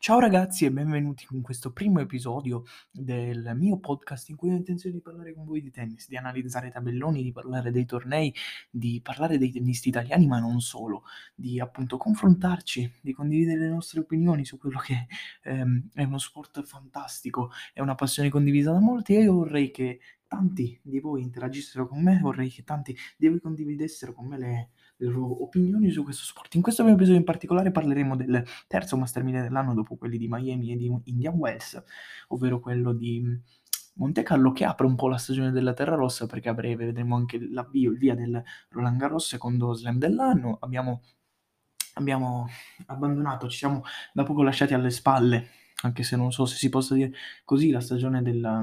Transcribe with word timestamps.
Ciao 0.00 0.20
ragazzi 0.20 0.64
e 0.64 0.70
benvenuti 0.70 1.26
in 1.32 1.42
questo 1.42 1.72
primo 1.72 1.98
episodio 1.98 2.62
del 2.88 3.50
mio 3.56 3.80
podcast 3.80 4.28
in 4.28 4.36
cui 4.36 4.50
ho 4.50 4.54
intenzione 4.54 4.94
di 4.94 5.02
parlare 5.02 5.34
con 5.34 5.44
voi 5.44 5.60
di 5.60 5.72
tennis, 5.72 6.06
di 6.08 6.16
analizzare 6.16 6.70
tabelloni, 6.70 7.20
di 7.20 7.32
parlare 7.32 7.72
dei 7.72 7.84
tornei, 7.84 8.32
di 8.70 9.00
parlare 9.02 9.38
dei 9.38 9.50
tennisti 9.50 9.88
italiani, 9.88 10.28
ma 10.28 10.38
non 10.38 10.60
solo, 10.60 11.02
di 11.34 11.58
appunto 11.58 11.96
confrontarci, 11.96 13.00
di 13.00 13.12
condividere 13.12 13.58
le 13.58 13.68
nostre 13.70 13.98
opinioni 13.98 14.44
su 14.44 14.56
quello 14.56 14.78
che 14.78 15.08
ehm, 15.42 15.88
è 15.92 16.04
uno 16.04 16.18
sport 16.18 16.62
fantastico, 16.62 17.50
è 17.72 17.80
una 17.80 17.96
passione 17.96 18.30
condivisa 18.30 18.70
da 18.70 18.78
molti 18.78 19.16
e 19.16 19.22
io 19.22 19.34
vorrei 19.34 19.72
che 19.72 19.98
tanti 20.28 20.78
di 20.80 21.00
voi 21.00 21.22
interagissero 21.22 21.88
con 21.88 22.00
me, 22.00 22.20
vorrei 22.20 22.48
che 22.50 22.62
tanti 22.62 22.96
di 23.16 23.26
voi 23.26 23.40
condividessero 23.40 24.12
con 24.12 24.28
me 24.28 24.38
le, 24.38 24.70
le 24.98 25.08
loro 25.08 25.42
opinioni 25.42 25.90
su 25.90 26.02
questo 26.02 26.24
sport. 26.24 26.54
In 26.54 26.62
questo 26.62 26.82
primo 26.82 26.96
episodio 26.96 27.20
in 27.20 27.26
particolare 27.26 27.70
parleremo 27.70 28.16
del 28.16 28.44
terzo 28.66 28.96
Master 28.96 29.22
1000 29.22 29.42
dell'anno 29.42 29.74
dopo 29.74 29.96
quelli 29.96 30.18
di 30.18 30.28
Miami 30.28 30.72
e 30.72 30.76
di 30.76 30.92
Indian 31.04 31.34
Wells, 31.34 31.82
ovvero 32.28 32.60
quello 32.60 32.92
di 32.92 33.24
Monte 33.94 34.22
Carlo 34.22 34.52
che 34.52 34.64
apre 34.64 34.86
un 34.86 34.96
po' 34.96 35.08
la 35.08 35.16
stagione 35.16 35.50
della 35.50 35.72
Terra 35.72 35.96
Rossa 35.96 36.26
perché 36.26 36.48
a 36.48 36.54
breve 36.54 36.86
vedremo 36.86 37.16
anche 37.16 37.38
l'avvio, 37.50 37.92
il 37.92 37.98
via 37.98 38.14
del 38.14 38.42
Roland 38.70 38.98
Garros 38.98 39.26
secondo 39.26 39.72
slam 39.74 39.98
dell'anno. 39.98 40.58
Abbiamo, 40.60 41.02
abbiamo 41.94 42.48
abbandonato, 42.86 43.48
ci 43.48 43.58
siamo 43.58 43.82
da 44.12 44.24
poco 44.24 44.42
lasciati 44.42 44.74
alle 44.74 44.90
spalle, 44.90 45.48
anche 45.82 46.02
se 46.02 46.16
non 46.16 46.32
so 46.32 46.44
se 46.44 46.56
si 46.56 46.68
possa 46.68 46.94
dire 46.94 47.12
così, 47.44 47.70
la 47.70 47.80
stagione 47.80 48.22
della 48.22 48.62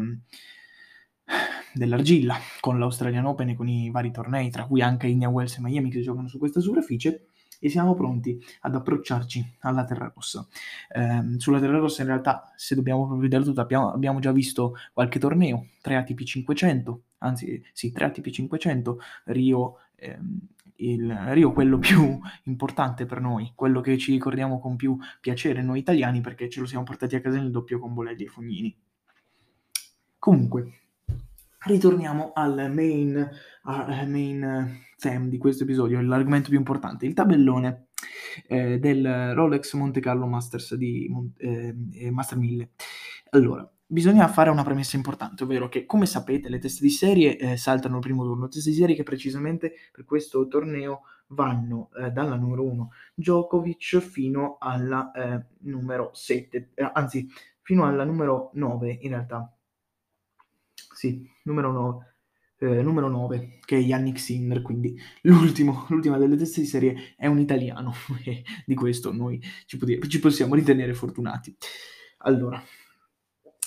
dell'argilla 1.75 2.35
con 2.59 2.79
l'Australian 2.79 3.25
Open 3.25 3.49
e 3.49 3.55
con 3.55 3.67
i 3.67 3.91
vari 3.91 4.11
tornei, 4.11 4.49
tra 4.49 4.65
cui 4.65 4.81
anche 4.81 5.07
Indian 5.07 5.31
Wells 5.31 5.57
e 5.57 5.61
Miami 5.61 5.89
che 5.89 6.01
giocano 6.01 6.27
su 6.27 6.37
questa 6.37 6.59
superficie 6.59 7.27
e 7.59 7.69
siamo 7.69 7.95
pronti 7.95 8.39
ad 8.61 8.75
approcciarci 8.75 9.57
alla 9.59 9.85
Terra 9.85 10.11
Rossa. 10.13 10.47
Eh, 10.89 11.39
sulla 11.39 11.59
Terra 11.59 11.77
Rossa 11.77 12.01
in 12.01 12.07
realtà, 12.07 12.53
se 12.55 12.75
dobbiamo 12.75 13.01
proprio 13.01 13.21
vedere 13.21 13.43
tutto, 13.43 13.61
abbiamo, 13.61 13.91
abbiamo, 13.91 14.19
già 14.19 14.31
visto 14.31 14.75
qualche 14.93 15.19
torneo, 15.19 15.67
3 15.81 15.95
ATP 15.95 16.23
500, 16.23 17.01
anzi 17.19 17.63
sì, 17.73 17.91
3 17.91 18.05
ATP 18.05 18.29
500, 18.29 18.99
Rio, 19.25 19.77
ehm, 19.95 20.39
il 20.77 21.11
Rio 21.29 21.53
quello 21.53 21.77
più 21.77 22.19
importante 22.43 23.05
per 23.05 23.21
noi, 23.21 23.51
quello 23.55 23.81
che 23.81 23.97
ci 23.97 24.11
ricordiamo 24.11 24.59
con 24.59 24.75
più 24.75 24.97
piacere 25.19 25.61
noi 25.61 25.79
italiani 25.79 26.21
perché 26.21 26.49
ce 26.49 26.59
lo 26.59 26.65
siamo 26.65 26.83
portati 26.83 27.15
a 27.15 27.21
casa 27.21 27.37
nel 27.37 27.51
doppio 27.51 27.79
con 27.79 27.93
Bolelli 27.93 28.25
e 28.25 28.27
Fognini. 28.27 28.77
Comunque, 30.19 30.84
ritorniamo 31.65 32.31
al 32.33 32.71
main, 32.73 33.29
uh, 33.63 34.07
main 34.07 34.83
theme 34.97 35.29
di 35.29 35.37
questo 35.37 35.63
episodio, 35.63 36.01
l'argomento 36.01 36.49
più 36.49 36.57
importante, 36.57 37.05
il 37.05 37.13
tabellone 37.13 37.87
eh, 38.47 38.79
del 38.79 39.33
Rolex 39.33 39.73
Monte 39.73 39.99
Carlo 39.99 40.27
Masters 40.27 40.75
di 40.75 41.09
eh, 41.37 42.11
Master 42.11 42.37
1000. 42.37 42.69
Allora, 43.31 43.69
bisogna 43.85 44.27
fare 44.27 44.49
una 44.49 44.63
premessa 44.63 44.95
importante, 44.95 45.43
ovvero 45.43 45.67
che, 45.67 45.85
come 45.85 46.05
sapete, 46.05 46.49
le 46.49 46.59
teste 46.59 46.83
di 46.83 46.91
serie 46.91 47.37
eh, 47.37 47.57
saltano 47.57 47.95
il 47.95 48.01
primo 48.01 48.23
turno, 48.23 48.47
teste 48.47 48.69
di 48.69 48.75
serie 48.75 48.95
che 48.95 49.03
precisamente 49.03 49.73
per 49.91 50.05
questo 50.05 50.47
torneo 50.47 51.01
vanno 51.29 51.89
eh, 51.99 52.11
dalla 52.11 52.35
numero 52.35 52.63
1 52.63 52.89
Djokovic 53.15 53.97
fino 53.99 54.57
alla 54.59 55.11
eh, 55.11 55.45
numero 55.61 56.11
7, 56.13 56.71
eh, 56.75 56.91
anzi 56.93 57.27
fino 57.61 57.85
alla 57.85 58.03
numero 58.03 58.51
9 58.53 58.99
in 59.01 59.09
realtà 59.09 59.51
sì, 60.95 61.29
numero 61.43 61.71
9. 61.71 62.13
Eh, 62.57 62.81
numero 62.81 63.09
9, 63.09 63.59
che 63.65 63.75
è 63.75 63.79
Yannick 63.79 64.17
Sinner, 64.17 64.61
quindi 64.61 64.97
l'ultima 65.23 66.17
delle 66.17 66.37
teste 66.37 66.61
di 66.61 66.67
serie 66.67 67.13
è 67.17 67.27
un 67.27 67.39
italiano 67.39 67.93
e 68.23 68.43
di 68.65 68.75
questo 68.75 69.11
noi 69.11 69.41
ci, 69.65 69.77
pot- 69.77 70.07
ci 70.07 70.19
possiamo 70.19 70.55
ritenere 70.55 70.93
fortunati. 70.93 71.53
Allora, 72.19 72.63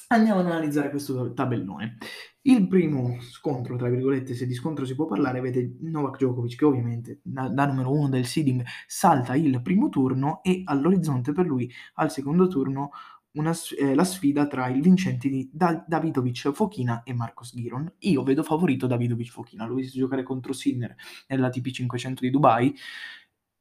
andiamo 0.09 0.41
ad 0.41 0.47
analizzare 0.47 0.89
questo 0.89 1.35
tabellone. 1.35 1.99
Il 2.43 2.67
primo 2.67 3.21
scontro, 3.21 3.77
tra 3.77 3.91
virgolette, 3.91 4.35
se 4.35 4.47
di 4.47 4.55
scontro 4.55 4.87
si 4.87 4.95
può 4.95 5.05
parlare, 5.05 5.43
vede 5.43 5.77
Novak 5.81 6.17
Djokovic 6.17 6.57
che 6.57 6.65
ovviamente 6.65 7.21
da, 7.23 7.49
da 7.49 7.67
numero 7.67 7.93
uno 7.93 8.09
del 8.09 8.25
seeding 8.25 8.65
salta 8.87 9.37
il 9.37 9.61
primo 9.61 9.91
turno 9.91 10.43
e 10.43 10.63
all'orizzonte 10.65 11.33
per 11.33 11.45
lui 11.45 11.71
al 11.97 12.11
secondo 12.11 12.49
turno 12.49 12.91
una, 13.39 13.53
eh, 13.79 13.95
la 13.95 14.05
sfida 14.05 14.47
tra 14.47 14.69
il 14.69 14.81
vincente 14.83 15.29
di 15.29 15.49
da- 15.53 15.85
Davidovic 15.87 16.51
Fochina 16.53 17.03
e 17.05 17.13
Marcos 17.15 17.55
Giron. 17.55 17.91
Io 18.01 18.23
vedo 18.23 18.43
favorito 18.43 18.87
Davidovic 18.87 19.31
Fochina, 19.31 19.67
l'ho 19.67 19.75
visto 19.75 19.99
giocare 19.99 20.23
contro 20.23 20.53
Sinner 20.53 20.95
nella 21.29 21.51
TP 21.51 21.71
500 21.71 22.23
di 22.23 22.31
Dubai. 22.31 22.75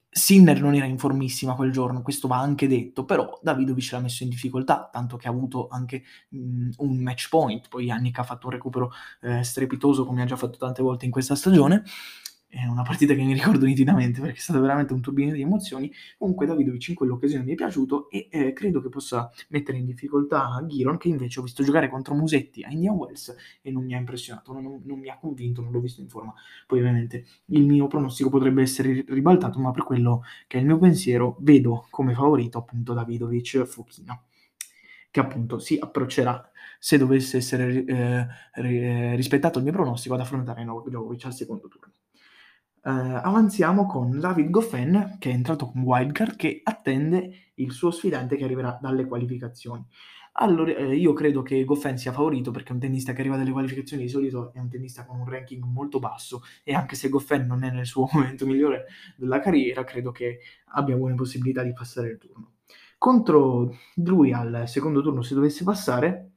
Sinner 0.09 0.59
non 0.59 0.73
era 0.73 0.85
in 0.85 0.97
formissima 0.97 1.53
quel 1.53 1.71
giorno, 1.71 2.01
questo 2.01 2.27
va 2.27 2.39
anche 2.39 2.67
detto, 2.67 3.05
però 3.05 3.39
Davidovic 3.41 3.91
l'ha 3.91 3.99
messo 3.99 4.23
in 4.23 4.29
difficoltà, 4.29 4.89
tanto 4.91 5.15
che 5.15 5.27
ha 5.27 5.31
avuto 5.31 5.67
anche 5.67 6.03
mh, 6.29 6.69
un 6.77 6.97
match 7.03 7.29
point, 7.29 7.67
poi 7.67 7.85
Yannick 7.85 8.17
ha 8.17 8.23
fatto 8.23 8.47
un 8.47 8.53
recupero 8.53 8.91
eh, 9.21 9.43
strepitoso 9.43 10.05
come 10.05 10.23
ha 10.23 10.25
già 10.25 10.35
fatto 10.35 10.57
tante 10.57 10.81
volte 10.81 11.05
in 11.05 11.11
questa 11.11 11.35
stagione, 11.35 11.83
è 12.49 12.65
una 12.65 12.81
partita 12.81 13.13
che 13.13 13.23
mi 13.23 13.33
ricordo 13.33 13.65
nitidamente 13.65 14.21
perché 14.21 14.37
è 14.37 14.41
stata 14.41 14.59
veramente 14.59 14.93
un 14.93 15.01
turbine 15.01 15.33
di 15.33 15.41
emozioni. 15.41 15.91
Comunque 16.17 16.45
Davidovic 16.45 16.87
in 16.87 16.95
quell'occasione 16.95 17.43
mi 17.43 17.51
è 17.51 17.55
piaciuto 17.55 18.09
e 18.09 18.27
eh, 18.31 18.53
credo 18.53 18.81
che 18.81 18.89
possa 18.89 19.29
mettere 19.49 19.77
in 19.77 19.85
difficoltà 19.85 20.63
Giron 20.67 20.97
che 20.97 21.09
invece 21.09 21.39
ho 21.39 21.43
visto 21.43 21.63
giocare 21.63 21.89
contro 21.89 22.15
Musetti 22.15 22.63
a 22.63 22.69
Indian 22.69 22.95
Wells 22.95 23.35
e 23.61 23.71
non 23.71 23.83
mi 23.83 23.93
ha 23.95 23.97
impressionato, 23.97 24.53
non, 24.53 24.81
non, 24.83 24.99
mi 24.99 25.09
ha 25.09 25.17
convinto, 25.17 25.61
non 25.61 25.71
l'ho 25.71 25.81
visto 25.81 26.01
in 26.01 26.07
forma. 26.07 26.33
Poi 26.65 26.79
ovviamente 26.79 27.25
il 27.47 27.65
mio 27.65 27.87
pronostico 27.87 28.29
potrebbe 28.29 28.61
essere 28.61 29.03
ribaltato, 29.07 29.59
ma 29.59 29.71
per 29.71 29.83
quello 29.83 30.23
che 30.47 30.57
è 30.57 30.61
il 30.61 30.65
mio 30.65 30.77
pensiero 30.77 31.37
vedo 31.41 31.87
come 31.89 32.13
favorito 32.13 32.57
appunto 32.57 32.93
Davidovic 32.93 33.63
Fuchina 33.63 34.19
che 35.09 35.19
appunto 35.19 35.57
si 35.59 35.77
approccerà 35.79 36.51
se 36.79 36.97
dovesse 36.97 37.37
essere 37.37 37.83
eh, 37.85 39.15
rispettato 39.15 39.57
il 39.57 39.63
mio 39.63 39.73
pronostico 39.73 40.13
ad 40.13 40.21
affrontare 40.21 40.63
Novak 40.63 40.89
Djokovic 40.89 41.25
al 41.25 41.33
secondo 41.33 41.67
turno. 41.67 41.93
Uh, 42.87 43.19
avanziamo 43.21 43.85
con 43.85 44.17
David 44.17 44.49
Goffin, 44.49 45.17
che 45.19 45.29
è 45.29 45.33
entrato 45.33 45.69
con 45.69 45.81
wildcard, 45.81 46.37
che 46.37 46.61
attende 46.63 47.51
il 47.55 47.73
suo 47.73 47.91
sfidante 47.91 48.37
che 48.37 48.45
arriverà 48.45 48.79
dalle 48.81 49.05
qualificazioni. 49.05 49.85
Allora, 50.39 50.71
eh, 50.71 50.95
io 50.95 51.11
credo 51.11 51.41
che 51.41 51.65
Goffin 51.65 51.97
sia 51.97 52.13
favorito 52.13 52.49
perché 52.51 52.71
un 52.71 52.79
tennista 52.79 53.11
che 53.11 53.19
arriva 53.19 53.35
dalle 53.35 53.51
qualificazioni 53.51 54.03
di 54.03 54.09
solito 54.09 54.53
è 54.53 54.59
un 54.59 54.69
tennista 54.69 55.05
con 55.05 55.19
un 55.19 55.27
ranking 55.27 55.65
molto 55.65 55.99
basso 55.99 56.43
e 56.63 56.73
anche 56.73 56.95
se 56.95 57.09
Goffin 57.09 57.45
non 57.45 57.65
è 57.65 57.71
nel 57.71 57.85
suo 57.85 58.07
momento 58.13 58.45
migliore 58.45 58.85
della 59.17 59.41
carriera, 59.41 59.83
credo 59.83 60.11
che 60.11 60.39
abbia 60.67 60.95
buone 60.95 61.15
possibilità 61.15 61.63
di 61.63 61.73
passare 61.73 62.11
il 62.11 62.17
turno. 62.17 62.53
Contro 62.97 63.75
lui 63.95 64.31
al 64.31 64.63
secondo 64.65 65.01
turno, 65.01 65.21
se 65.23 65.33
dovesse 65.33 65.65
passare, 65.65 66.36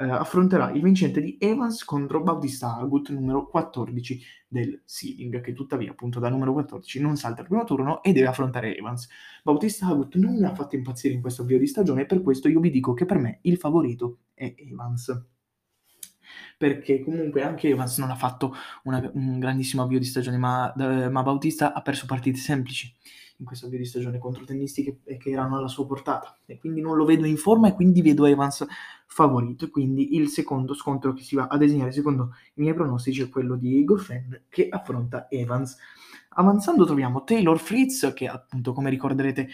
eh, 0.00 0.04
affronterà 0.04 0.70
il 0.70 0.80
vincente 0.80 1.20
di 1.20 1.36
Evans 1.38 1.84
contro 1.84 2.22
Bautista 2.22 2.74
Agut, 2.76 3.10
numero 3.10 3.46
14 3.46 4.22
del 4.48 4.80
seeding, 4.86 5.42
che 5.42 5.52
tuttavia 5.52 5.90
appunto 5.90 6.18
da 6.18 6.30
numero 6.30 6.54
14 6.54 7.00
non 7.02 7.16
salta 7.16 7.42
il 7.42 7.48
primo 7.48 7.64
turno 7.64 8.02
e 8.02 8.12
deve 8.12 8.26
affrontare 8.26 8.74
Evans. 8.74 9.08
Bautista 9.42 9.88
Agut 9.88 10.14
non 10.14 10.36
mi 10.36 10.44
ha 10.44 10.54
fatto 10.54 10.74
impazzire 10.74 11.12
in 11.12 11.20
questo 11.20 11.42
avvio 11.42 11.58
di 11.58 11.66
stagione 11.66 12.02
e 12.02 12.06
per 12.06 12.22
questo 12.22 12.48
io 12.48 12.60
vi 12.60 12.70
dico 12.70 12.94
che 12.94 13.04
per 13.04 13.18
me 13.18 13.40
il 13.42 13.58
favorito 13.58 14.20
è 14.32 14.54
Evans 14.56 15.26
perché 16.56 17.02
comunque 17.02 17.42
anche 17.42 17.68
Evans 17.68 17.98
non 17.98 18.10
ha 18.10 18.14
fatto 18.14 18.54
una, 18.84 19.10
un 19.14 19.38
grandissimo 19.38 19.82
avvio 19.82 19.98
di 19.98 20.04
stagione, 20.04 20.38
ma, 20.38 20.72
eh, 20.74 21.08
ma, 21.08 21.22
Bautista 21.22 21.72
ha 21.72 21.82
perso 21.82 22.06
partite 22.06 22.38
semplici 22.38 22.94
in 23.38 23.44
questo 23.44 23.66
avvio 23.66 23.78
di 23.78 23.86
stagione 23.86 24.18
contro 24.18 24.44
tennisti 24.44 24.82
che, 24.84 25.16
che, 25.18 25.30
erano 25.30 25.56
alla 25.56 25.68
sua 25.68 25.86
portata 25.86 26.38
e 26.44 26.58
quindi 26.58 26.80
non 26.80 26.96
lo 26.96 27.04
vedo 27.04 27.26
in 27.26 27.36
forma 27.36 27.68
e 27.68 27.74
quindi 27.74 28.02
vedo 28.02 28.26
Evans 28.26 28.66
favorito 29.12 29.70
quindi 29.70 30.14
il 30.14 30.28
secondo 30.28 30.72
scontro 30.72 31.12
che 31.12 31.22
si 31.22 31.34
va 31.34 31.48
a 31.48 31.58
disegnare 31.58 31.90
secondo 31.90 32.36
i 32.54 32.60
miei 32.62 32.74
pronostici 32.74 33.22
è 33.22 33.28
quello 33.28 33.56
di 33.56 33.84
Goffin 33.84 34.44
che 34.48 34.68
affronta 34.70 35.28
Evans. 35.28 35.76
Avanzando 36.34 36.86
troviamo 36.86 37.24
Taylor 37.24 37.58
Fritz 37.58 38.12
che 38.14 38.28
appunto 38.28 38.72
come 38.72 38.88
ricorderete 38.88 39.48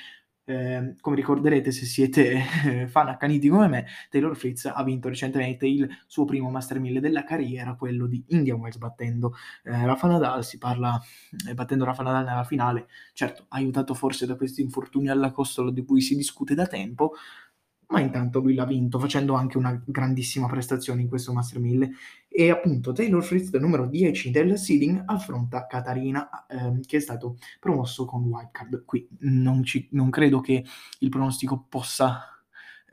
eh, 0.48 0.94
come 1.00 1.16
ricorderete 1.16 1.72
se 1.72 1.86
siete 1.86 2.44
eh, 2.64 2.86
fan 2.86 3.08
accaniti 3.08 3.48
come 3.48 3.66
me, 3.66 3.86
Taylor 4.08 4.36
Fritz 4.36 4.66
ha 4.66 4.82
vinto 4.84 5.08
recentemente 5.08 5.66
il 5.66 5.88
suo 6.06 6.24
primo 6.24 6.50
Master 6.50 6.78
1000 6.78 7.00
della 7.00 7.24
carriera, 7.24 7.74
quello 7.74 8.06
di 8.06 8.24
Indian 8.28 8.60
Wells, 8.60 8.76
battendo 8.76 9.34
eh, 9.64 9.84
Rafa 9.84 10.06
Nadal, 10.06 10.44
si 10.44 10.58
parla, 10.58 11.00
eh, 11.48 11.54
battendo 11.54 11.84
Rafa 11.84 12.04
Nadal 12.04 12.24
nella 12.24 12.44
finale, 12.44 12.86
certo 13.12 13.46
aiutato 13.48 13.92
forse 13.94 14.24
da 14.24 14.36
questi 14.36 14.62
infortuni 14.62 15.08
alla 15.08 15.32
costola 15.32 15.72
di 15.72 15.84
cui 15.84 16.00
si 16.00 16.14
discute 16.14 16.54
da 16.54 16.66
tempo, 16.66 17.14
ma 17.88 18.00
intanto 18.00 18.40
lui 18.40 18.54
l'ha 18.54 18.64
vinto 18.64 18.98
facendo 18.98 19.34
anche 19.34 19.58
una 19.58 19.80
grandissima 19.84 20.46
prestazione 20.46 21.02
in 21.02 21.08
questo 21.08 21.32
Master 21.32 21.60
1000 21.60 21.90
e 22.28 22.50
appunto 22.50 22.92
Taylor 22.92 23.22
Fritz 23.22 23.52
numero 23.52 23.86
10 23.86 24.30
del 24.30 24.58
seeding 24.58 25.02
affronta 25.06 25.66
Katarina 25.66 26.46
ehm, 26.48 26.80
che 26.82 26.96
è 26.96 27.00
stato 27.00 27.38
promosso 27.60 28.04
con 28.04 28.24
wildcard. 28.24 28.84
Qui 28.84 29.08
non, 29.20 29.62
ci, 29.64 29.88
non 29.92 30.10
credo 30.10 30.40
che 30.40 30.64
il 30.98 31.08
pronostico 31.08 31.64
possa 31.68 32.35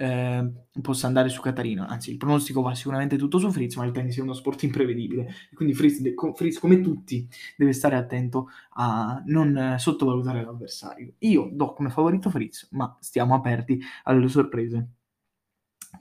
eh, 0.03 0.81
possa 0.81 1.07
andare 1.07 1.29
su 1.29 1.41
Catarina. 1.41 1.87
Anzi, 1.87 2.11
il 2.11 2.17
pronostico 2.17 2.61
va 2.61 2.75
sicuramente 2.75 3.17
tutto 3.17 3.39
su 3.39 3.49
Fritz, 3.51 3.75
ma 3.75 3.85
il 3.85 3.91
tennis 3.91 4.17
è 4.17 4.21
uno 4.21 4.33
sport 4.33 4.63
imprevedibile. 4.63 5.33
Quindi 5.53 5.73
Fritz, 5.73 6.01
Fritz 6.35 6.59
come 6.59 6.81
tutti, 6.81 7.27
deve 7.55 7.73
stare 7.73 7.95
attento 7.95 8.49
a 8.73 9.21
non 9.25 9.75
sottovalutare 9.77 10.43
l'avversario. 10.43 11.13
Io 11.19 11.49
do 11.51 11.73
come 11.73 11.89
favorito 11.89 12.29
Fritz, 12.29 12.67
ma 12.71 12.95
stiamo 12.99 13.35
aperti 13.35 13.79
alle 14.03 14.27
sorprese. 14.27 14.89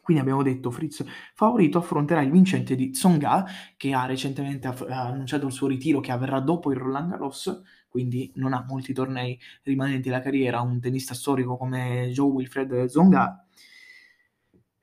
Quindi 0.00 0.22
abbiamo 0.22 0.42
detto 0.42 0.70
Fritz 0.70 1.04
favorito 1.34 1.78
affronterà 1.78 2.22
il 2.22 2.30
vincente 2.30 2.74
di 2.74 2.90
Tsonga 2.90 3.44
che 3.76 3.92
ha 3.92 4.06
recentemente 4.06 4.66
ha 4.66 5.06
annunciato 5.06 5.46
il 5.46 5.52
suo 5.52 5.68
ritiro 5.68 6.00
che 6.00 6.10
avverrà 6.10 6.40
dopo 6.40 6.72
il 6.72 6.78
Roland 6.78 7.10
Garros, 7.10 7.62
quindi 7.88 8.32
non 8.36 8.54
ha 8.54 8.64
molti 8.66 8.92
tornei 8.94 9.38
rimanenti 9.62 10.08
alla 10.08 10.20
carriera, 10.20 10.62
un 10.62 10.80
tennista 10.80 11.14
storico 11.14 11.56
come 11.56 12.08
Joe 12.10 12.30
Wilfred 12.30 12.86
Tsonga 12.86 13.46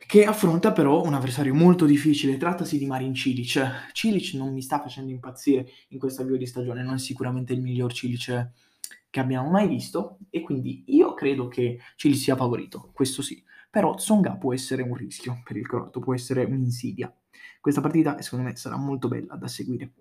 che 0.09 0.25
affronta 0.25 0.71
però 0.71 1.03
un 1.03 1.13
avversario 1.13 1.53
molto 1.53 1.85
difficile, 1.85 2.37
trattasi 2.37 2.79
di 2.79 2.87
Marin 2.87 3.13
Cilic. 3.13 3.91
Cilic 3.91 4.33
non 4.33 4.51
mi 4.51 4.63
sta 4.63 4.81
facendo 4.81 5.11
impazzire 5.11 5.69
in 5.89 5.99
questo 5.99 6.23
avvio 6.23 6.35
di 6.35 6.47
stagione, 6.47 6.81
non 6.81 6.95
è 6.95 6.97
sicuramente 6.97 7.53
il 7.53 7.61
miglior 7.61 7.93
Cilic 7.93 8.49
che 9.11 9.19
abbiamo 9.19 9.51
mai 9.51 9.67
visto 9.67 10.17
e 10.31 10.41
quindi 10.41 10.83
io 10.87 11.13
credo 11.13 11.47
che 11.47 11.77
Cilic 11.95 12.17
sia 12.17 12.35
favorito, 12.35 12.89
questo 12.91 13.21
sì 13.21 13.43
però 13.69 13.93
Tsonga 13.93 14.31
può 14.31 14.51
essere 14.51 14.81
un 14.81 14.95
rischio 14.95 15.43
per 15.43 15.57
il 15.57 15.67
croato, 15.67 15.99
può 15.99 16.15
essere 16.15 16.43
un'insidia. 16.43 17.15
Questa 17.61 17.81
partita 17.81 18.19
secondo 18.19 18.45
me 18.45 18.55
sarà 18.55 18.77
molto 18.77 19.09
bella 19.09 19.35
da 19.35 19.47
seguire. 19.47 19.91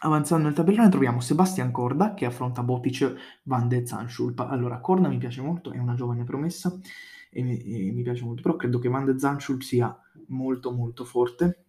Avanzando 0.00 0.44
nel 0.44 0.54
tabellone 0.54 0.90
troviamo 0.90 1.20
Sebastian 1.20 1.70
Corda 1.70 2.12
che 2.12 2.26
affronta 2.26 2.62
Botic 2.62 3.40
Van 3.44 3.66
de 3.66 3.86
Zanschulp. 3.86 4.40
Allora, 4.40 4.78
Corda 4.80 5.08
mi 5.08 5.16
piace 5.16 5.40
molto, 5.40 5.72
è 5.72 5.78
una 5.78 5.94
giovane 5.94 6.24
promessa 6.24 6.78
e 7.32 7.42
mi, 7.42 7.58
e 7.58 7.92
mi 7.92 8.02
piace 8.02 8.24
molto, 8.24 8.42
però 8.42 8.56
credo 8.56 8.78
che 8.78 8.88
Van 8.88 9.04
de 9.04 9.18
Zanschulp 9.18 9.62
sia 9.62 9.96
molto 10.28 10.70
molto 10.70 11.04
forte 11.04 11.64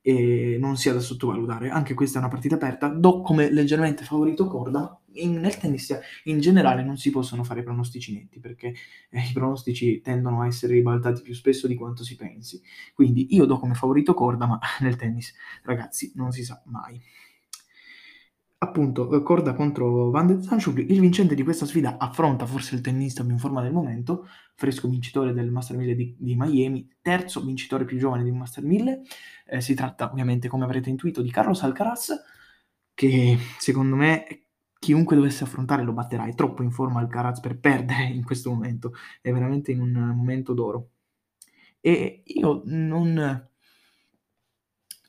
e 0.00 0.56
non 0.60 0.76
sia 0.76 0.92
da 0.92 1.00
sottovalutare. 1.00 1.68
Anche 1.68 1.94
questa 1.94 2.18
è 2.18 2.20
una 2.20 2.30
partita 2.30 2.56
aperta. 2.56 2.88
Do 2.88 3.22
come 3.22 3.50
leggermente 3.50 4.04
favorito 4.04 4.46
Corda. 4.46 5.00
In, 5.18 5.40
nel 5.40 5.56
tennis 5.56 5.98
in 6.24 6.40
generale 6.40 6.84
non 6.84 6.98
si 6.98 7.10
possono 7.10 7.42
fare 7.42 7.62
pronostici 7.62 8.12
netti 8.12 8.38
perché 8.38 8.74
eh, 9.08 9.20
i 9.20 9.32
pronostici 9.32 10.02
tendono 10.02 10.42
a 10.42 10.46
essere 10.46 10.74
ribaltati 10.74 11.22
più 11.22 11.32
spesso 11.32 11.66
di 11.66 11.74
quanto 11.74 12.04
si 12.04 12.14
pensi. 12.16 12.60
Quindi 12.94 13.34
io 13.34 13.46
do 13.46 13.58
come 13.58 13.74
favorito 13.74 14.12
Corda, 14.14 14.46
ma 14.46 14.60
nel 14.80 14.96
tennis, 14.96 15.34
ragazzi, 15.62 16.12
non 16.14 16.32
si 16.32 16.44
sa 16.44 16.62
mai 16.66 17.00
appunto 18.58 19.22
Corda 19.22 19.54
contro 19.54 20.10
Van 20.10 20.26
de 20.26 20.42
Zanschulp, 20.42 20.78
il 20.78 21.00
vincente 21.00 21.34
di 21.34 21.42
questa 21.42 21.66
sfida 21.66 21.98
affronta 21.98 22.46
forse 22.46 22.74
il 22.74 22.80
tennista 22.80 23.22
più 23.22 23.32
in 23.32 23.38
forma 23.38 23.62
del 23.62 23.72
momento, 23.72 24.26
fresco 24.54 24.88
vincitore 24.88 25.32
del 25.32 25.50
Master 25.50 25.76
1000 25.76 25.94
di, 25.94 26.16
di 26.18 26.34
Miami, 26.36 26.88
terzo 27.02 27.44
vincitore 27.44 27.84
più 27.84 27.98
giovane 27.98 28.24
di 28.24 28.30
un 28.30 28.38
Master 28.38 28.64
1000, 28.64 29.02
eh, 29.46 29.60
si 29.60 29.74
tratta 29.74 30.10
ovviamente 30.10 30.48
come 30.48 30.64
avrete 30.64 30.88
intuito 30.88 31.20
di 31.22 31.30
Carlos 31.30 31.62
Alcaraz, 31.62 32.14
che 32.94 33.36
secondo 33.58 33.96
me 33.96 34.46
chiunque 34.78 35.16
dovesse 35.16 35.44
affrontare 35.44 35.82
lo 35.82 35.92
batterà, 35.92 36.26
è 36.26 36.34
troppo 36.34 36.62
in 36.62 36.70
forma 36.70 37.00
Alcaraz 37.00 37.40
per 37.40 37.58
perdere 37.58 38.04
in 38.04 38.24
questo 38.24 38.50
momento, 38.50 38.94
è 39.20 39.32
veramente 39.32 39.72
in 39.72 39.80
un 39.80 39.92
momento 40.14 40.54
d'oro. 40.54 40.90
E 41.80 42.22
io 42.24 42.62
non 42.64 43.48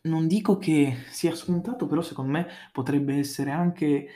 non 0.07 0.27
dico 0.27 0.57
che 0.57 0.97
sia 1.09 1.35
scontato, 1.35 1.87
però 1.87 2.01
secondo 2.01 2.31
me 2.31 2.47
potrebbe 2.71 3.15
essere 3.15 3.51
anche 3.51 4.07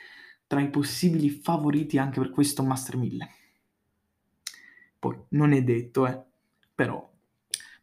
tra 0.46 0.60
i 0.60 0.68
possibili 0.70 1.30
favoriti 1.30 1.98
anche 1.98 2.20
per 2.20 2.30
questo 2.30 2.62
Master 2.62 2.96
1000. 2.96 3.30
Poi 4.98 5.16
non 5.30 5.52
è 5.52 5.62
detto, 5.62 6.06
eh, 6.06 6.22
però 6.74 7.10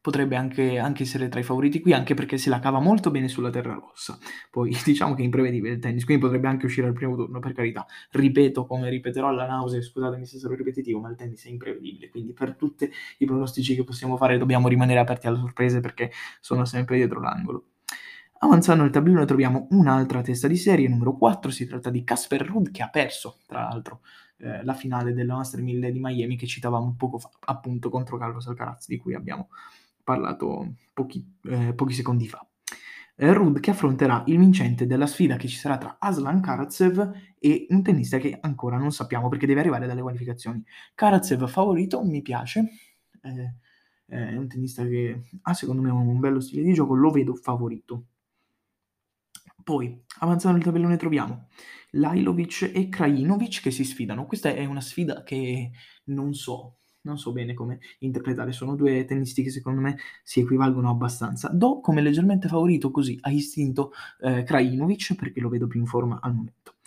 potrebbe 0.02 0.36
anche, 0.36 0.78
anche, 0.80 1.04
essere 1.04 1.28
tra 1.30 1.40
i 1.40 1.44
favoriti 1.44 1.82
qui, 1.82 1.94
anche 1.94 2.14
perché 2.14 2.38
se 2.38 2.50
la 2.50 2.60
cava 2.60 2.80
molto 2.80 3.12
bene 3.12 3.28
sulla 3.28 3.50
terra 3.50 3.74
rossa. 3.74 4.18
Poi 4.50 4.76
diciamo 4.84 5.14
che 5.14 5.22
è 5.22 5.26
imprevedibile 5.26 5.74
il 5.74 5.80
tennis, 5.80 6.06
quindi 6.06 6.24
potrebbe 6.24 6.48
anche 6.48 6.66
uscire 6.66 6.88
al 6.88 6.94
primo 6.94 7.16
turno, 7.16 7.40
per 7.40 7.54
carità. 7.54 7.86
Ripeto, 8.12 8.66
come 8.66 8.90
ripeterò 8.90 9.28
alla 9.28 9.48
nausea, 9.48 9.82
scusatemi 9.82 10.26
se 10.26 10.38
sarò 10.38 10.56
ripetitivo, 10.56 11.00
ma 11.00 11.10
il 11.10 11.16
tennis 11.16 11.46
è 11.46 11.50
imprevedibile, 11.50 12.10
quindi 12.10 12.34
per 12.34 12.56
tutti 12.56 12.90
i 13.18 13.26
pronostici 13.26 13.76
che 13.76 13.84
possiamo 13.84 14.16
fare 14.18 14.38
dobbiamo 14.38 14.68
rimanere 14.68 15.00
aperti 15.00 15.28
alle 15.28 15.40
sorprese 15.40 15.80
perché 15.80 16.12
sono 16.40 16.66
sempre 16.66 16.96
dietro 16.96 17.20
l'angolo. 17.20 17.69
Avanzando 18.42 18.84
nel 18.84 18.92
tabellone 18.92 19.26
troviamo 19.26 19.68
un'altra 19.72 20.22
testa 20.22 20.48
di 20.48 20.56
serie, 20.56 20.88
numero 20.88 21.18
4, 21.18 21.52
si 21.52 21.68
tratta 21.68 21.90
di 21.90 22.06
Casper 22.06 22.46
Ruud 22.46 22.72
che 22.72 22.82
ha 22.82 22.90
perso, 22.90 23.40
tra 23.46 23.64
l'altro, 23.64 24.00
eh, 24.38 24.64
la 24.64 24.74
finale 24.74 25.14
della 25.14 25.36
Master 25.36 25.62
1000 25.62 25.92
di 25.92 26.00
Miami 26.00 26.38
che 26.38 26.48
citavamo 26.48 26.96
poco 26.98 27.18
fa, 27.20 27.30
appunto 27.42 27.90
contro 27.90 28.18
Carlos 28.18 28.48
Alcaraz, 28.48 28.88
di 28.88 28.96
cui 28.96 29.14
abbiamo 29.14 29.50
parlato 30.06 30.76
pochi, 30.94 31.38
eh, 31.44 31.74
pochi 31.74 31.94
secondi 31.94 32.30
fa. 32.30 32.46
Eh, 33.18 33.34
Ruud 33.34 33.60
che 33.60 33.72
affronterà 33.72 34.24
il 34.28 34.38
vincente 34.38 34.88
della 34.88 35.06
sfida 35.06 35.36
che 35.36 35.50
ci 35.50 35.58
sarà 35.58 35.78
tra 35.78 35.98
Aslan 36.00 36.40
Karatsev 36.40 37.12
e 37.38 37.68
un 37.72 37.84
tennista 37.84 38.20
che 38.20 38.38
ancora 38.40 38.78
non 38.78 38.94
sappiamo 38.94 39.28
perché 39.28 39.48
deve 39.48 39.60
arrivare 39.60 39.86
dalle 39.86 40.02
qualificazioni. 40.02 40.64
Karatsev 40.96 41.46
favorito, 41.50 42.02
mi 42.06 42.22
piace, 42.22 42.70
eh, 43.22 43.56
è 44.06 44.36
un 44.38 44.48
tennista 44.48 44.86
che 44.86 45.24
ha 45.42 45.54
secondo 45.54 45.82
me 45.82 45.90
un 45.92 46.20
bello 46.22 46.40
stile 46.40 46.64
di 46.64 46.72
gioco, 46.72 46.96
lo 46.96 47.12
vedo 47.12 47.36
favorito. 47.36 48.06
Poi, 49.70 50.04
avanzando 50.22 50.58
nel 50.58 50.66
tabellone, 50.66 50.98
troviamo 50.98 51.46
Lailovic 51.92 52.72
e 52.74 52.90
Krajinovic 52.90 53.62
che 53.62 53.70
si 53.70 53.84
sfidano. 53.84 54.26
Questa 54.26 54.50
è 54.50 54.66
una 54.66 54.82
sfida 54.82 55.22
che 55.22 55.70
non 56.06 56.34
so, 56.34 56.78
non 57.02 57.20
so 57.20 57.32
bene 57.32 57.54
come 57.54 57.78
interpretare. 58.00 58.52
Sono 58.52 58.76
due 58.76 59.06
tennisti 59.06 59.44
che 59.44 59.52
secondo 59.52 59.80
me 59.80 59.98
si 60.24 60.40
equivalgono 60.40 60.90
abbastanza. 60.90 61.50
Do 61.50 61.82
come 61.82 62.02
leggermente 62.02 62.48
favorito 62.48 62.90
così 62.90 63.16
a 63.22 63.30
istinto 63.30 63.92
eh, 64.22 64.42
Krajinovic 64.42 65.14
perché 65.14 65.40
lo 65.40 65.50
vedo 65.50 65.68
più 65.68 65.80
in 65.80 65.86
forma 65.86 66.18
al 66.20 66.34
momento. 66.34 66.78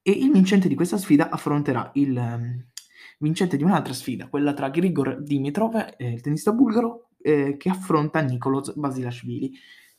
E 0.00 0.12
il 0.12 0.30
vincente 0.30 0.68
di 0.68 0.76
questa 0.76 0.98
sfida 0.98 1.28
affronterà 1.28 1.90
il 1.94 2.16
um, 2.16 2.66
vincente 3.18 3.56
di 3.56 3.64
un'altra 3.64 3.94
sfida, 3.94 4.28
quella 4.28 4.52
tra 4.52 4.70
Grigor 4.70 5.20
Dimitrov, 5.24 5.94
eh, 5.96 6.12
il 6.12 6.20
tennista 6.20 6.52
bulgaro, 6.52 7.08
eh, 7.20 7.56
che 7.56 7.68
affronta 7.68 8.20
Nicolas 8.20 8.76
Basilashvili. 8.76 9.52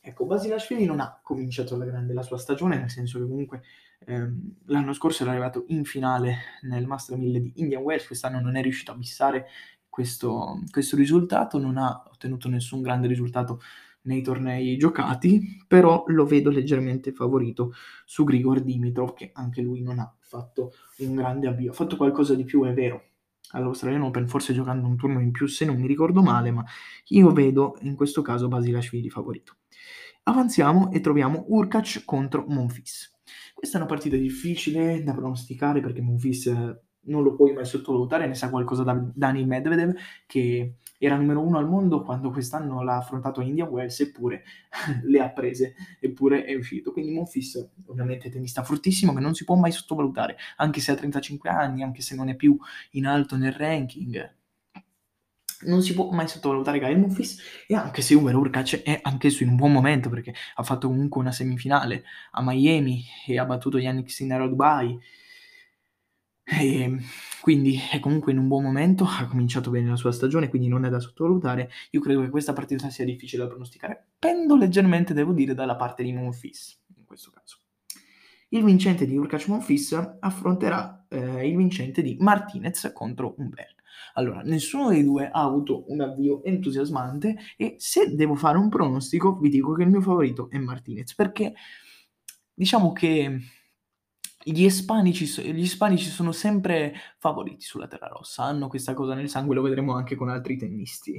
Ecco, 0.06 0.26
Basilashvili 0.26 0.84
non 0.84 1.00
ha 1.00 1.18
cominciato 1.22 1.74
alla 1.74 1.86
grande 1.86 2.12
la 2.12 2.20
sua 2.20 2.36
stagione, 2.36 2.76
nel 2.76 2.90
senso 2.90 3.18
che 3.18 3.26
comunque 3.26 3.62
ehm, 4.04 4.56
l'anno 4.66 4.92
scorso 4.92 5.22
era 5.22 5.32
arrivato 5.32 5.64
in 5.68 5.84
finale 5.84 6.36
nel 6.62 6.86
Master 6.86 7.16
1000 7.16 7.40
di 7.40 7.52
Indian 7.56 7.82
Wells, 7.82 8.06
quest'anno 8.06 8.38
non 8.38 8.54
è 8.56 8.60
riuscito 8.60 8.92
a 8.92 8.96
bissare 8.96 9.46
questo, 9.88 10.60
questo 10.70 10.96
risultato, 10.96 11.58
non 11.58 11.78
ha 11.78 12.02
ottenuto 12.06 12.50
nessun 12.50 12.82
grande 12.82 13.06
risultato 13.08 13.62
nei 14.02 14.20
tornei 14.20 14.76
giocati, 14.76 15.64
però 15.66 16.04
lo 16.08 16.26
vedo 16.26 16.50
leggermente 16.50 17.12
favorito 17.12 17.72
su 18.04 18.24
Grigor 18.24 18.60
Dimitrov, 18.60 19.14
che 19.14 19.30
anche 19.32 19.62
lui 19.62 19.80
non 19.80 20.00
ha 20.00 20.14
fatto 20.18 20.72
un 20.98 21.14
grande 21.14 21.46
avvio, 21.46 21.70
ha 21.70 21.74
fatto 21.74 21.96
qualcosa 21.96 22.34
di 22.34 22.44
più, 22.44 22.62
è 22.64 22.74
vero, 22.74 23.04
all'Australian 23.52 24.02
Open, 24.02 24.28
forse 24.28 24.52
giocando 24.52 24.86
un 24.86 24.96
turno 24.96 25.20
in 25.20 25.30
più 25.30 25.46
se 25.46 25.64
non 25.64 25.76
mi 25.76 25.86
ricordo 25.86 26.20
male, 26.20 26.50
ma 26.50 26.62
io 27.06 27.32
vedo 27.32 27.78
in 27.80 27.94
questo 27.94 28.20
caso 28.20 28.48
Basilashvili 28.48 29.08
favorito. 29.08 29.54
Avanziamo 30.26 30.90
e 30.90 31.00
troviamo 31.00 31.44
Urkac 31.48 32.02
contro 32.06 32.46
Monfis. 32.48 33.14
Questa 33.52 33.76
è 33.76 33.80
una 33.80 33.90
partita 33.90 34.16
difficile 34.16 35.02
da 35.02 35.12
pronosticare 35.12 35.82
perché 35.82 36.00
Monfis 36.00 36.46
eh, 36.46 36.80
non 37.02 37.22
lo 37.22 37.34
puoi 37.34 37.52
mai 37.52 37.66
sottovalutare, 37.66 38.26
ne 38.26 38.34
sa 38.34 38.48
qualcosa 38.48 38.84
da 38.84 38.94
Dani 39.14 39.44
Medvedev 39.44 39.94
che 40.24 40.76
era 40.96 41.16
numero 41.16 41.42
uno 41.42 41.58
al 41.58 41.68
mondo 41.68 42.02
quando 42.02 42.30
quest'anno 42.30 42.82
l'ha 42.82 42.96
affrontato 42.96 43.40
a 43.40 43.44
Indian 43.44 43.68
Wells 43.68 44.00
eppure 44.00 44.44
le 45.04 45.20
ha 45.20 45.28
prese, 45.28 45.74
eppure 46.00 46.44
è 46.44 46.54
uscito. 46.54 46.90
Quindi 46.92 47.12
Monfis 47.12 47.72
ovviamente 47.88 48.30
tennista 48.30 48.62
fortissimo 48.62 49.12
che 49.12 49.20
non 49.20 49.34
si 49.34 49.44
può 49.44 49.56
mai 49.56 49.72
sottovalutare, 49.72 50.38
anche 50.56 50.80
se 50.80 50.90
ha 50.90 50.94
35 50.94 51.50
anni, 51.50 51.82
anche 51.82 52.00
se 52.00 52.14
non 52.14 52.30
è 52.30 52.34
più 52.34 52.56
in 52.92 53.04
alto 53.04 53.36
nel 53.36 53.52
ranking, 53.52 54.36
non 55.64 55.82
si 55.82 55.94
può 55.94 56.10
mai 56.10 56.28
sottovalutare 56.28 56.78
Gael 56.78 56.98
Monfils 56.98 57.38
e 57.66 57.74
anche 57.74 58.02
se 58.02 58.14
Uber 58.14 58.34
Urkac 58.34 58.82
è 58.82 59.00
anch'esso 59.02 59.42
in 59.42 59.50
un 59.50 59.56
buon 59.56 59.72
momento 59.72 60.08
perché 60.08 60.34
ha 60.54 60.62
fatto 60.62 60.88
comunque 60.88 61.20
una 61.20 61.32
semifinale 61.32 62.04
a 62.32 62.42
Miami 62.42 63.04
e 63.26 63.38
ha 63.38 63.44
battuto 63.44 63.78
Yannick 63.78 64.10
Sinner 64.10 64.40
a 64.40 64.48
Dubai 64.48 64.98
e 66.46 66.98
quindi 67.40 67.80
è 67.90 68.00
comunque 68.00 68.32
in 68.32 68.38
un 68.38 68.48
buon 68.48 68.62
momento, 68.62 69.04
ha 69.04 69.26
cominciato 69.26 69.70
bene 69.70 69.88
la 69.88 69.96
sua 69.96 70.12
stagione, 70.12 70.48
quindi 70.48 70.68
non 70.68 70.84
è 70.84 70.90
da 70.90 71.00
sottovalutare. 71.00 71.70
Io 71.90 72.00
credo 72.00 72.20
che 72.20 72.28
questa 72.28 72.52
partita 72.52 72.90
sia 72.90 73.04
difficile 73.04 73.42
da 73.42 73.48
pronosticare. 73.48 74.08
Pendo 74.18 74.56
leggermente, 74.56 75.14
devo 75.14 75.32
dire, 75.32 75.54
dalla 75.54 75.76
parte 75.76 76.02
di 76.02 76.12
Monfils 76.12 76.82
in 76.96 77.04
questo 77.04 77.30
caso. 77.30 77.58
Il 78.50 78.62
vincente 78.62 79.06
di 79.06 79.16
Urkac 79.16 79.48
Monfils 79.48 80.16
affronterà 80.20 81.06
eh, 81.08 81.48
il 81.48 81.56
vincente 81.56 82.02
di 82.02 82.16
Martinez 82.20 82.92
contro 82.94 83.34
Umber. 83.38 83.74
Allora, 84.14 84.42
nessuno 84.42 84.88
dei 84.90 85.02
due 85.04 85.28
ha 85.30 85.42
avuto 85.42 85.84
un 85.90 86.00
avvio 86.00 86.42
entusiasmante 86.44 87.36
e 87.56 87.76
se 87.78 88.14
devo 88.14 88.34
fare 88.34 88.58
un 88.58 88.68
pronostico 88.68 89.36
vi 89.38 89.48
dico 89.48 89.72
che 89.74 89.82
il 89.82 89.90
mio 89.90 90.00
favorito 90.00 90.48
è 90.50 90.58
Martinez 90.58 91.14
perché 91.14 91.54
diciamo 92.52 92.92
che 92.92 93.40
gli 94.42 94.64
ispanici, 94.64 95.26
gli 95.52 95.62
ispanici 95.62 96.10
sono 96.10 96.32
sempre 96.32 96.94
favoriti 97.18 97.64
sulla 97.64 97.86
terra 97.86 98.08
rossa, 98.08 98.44
hanno 98.44 98.68
questa 98.68 98.92
cosa 98.92 99.14
nel 99.14 99.30
sangue, 99.30 99.54
lo 99.54 99.62
vedremo 99.62 99.94
anche 99.94 100.16
con 100.16 100.28
altri 100.28 100.56
tennisti 100.56 101.14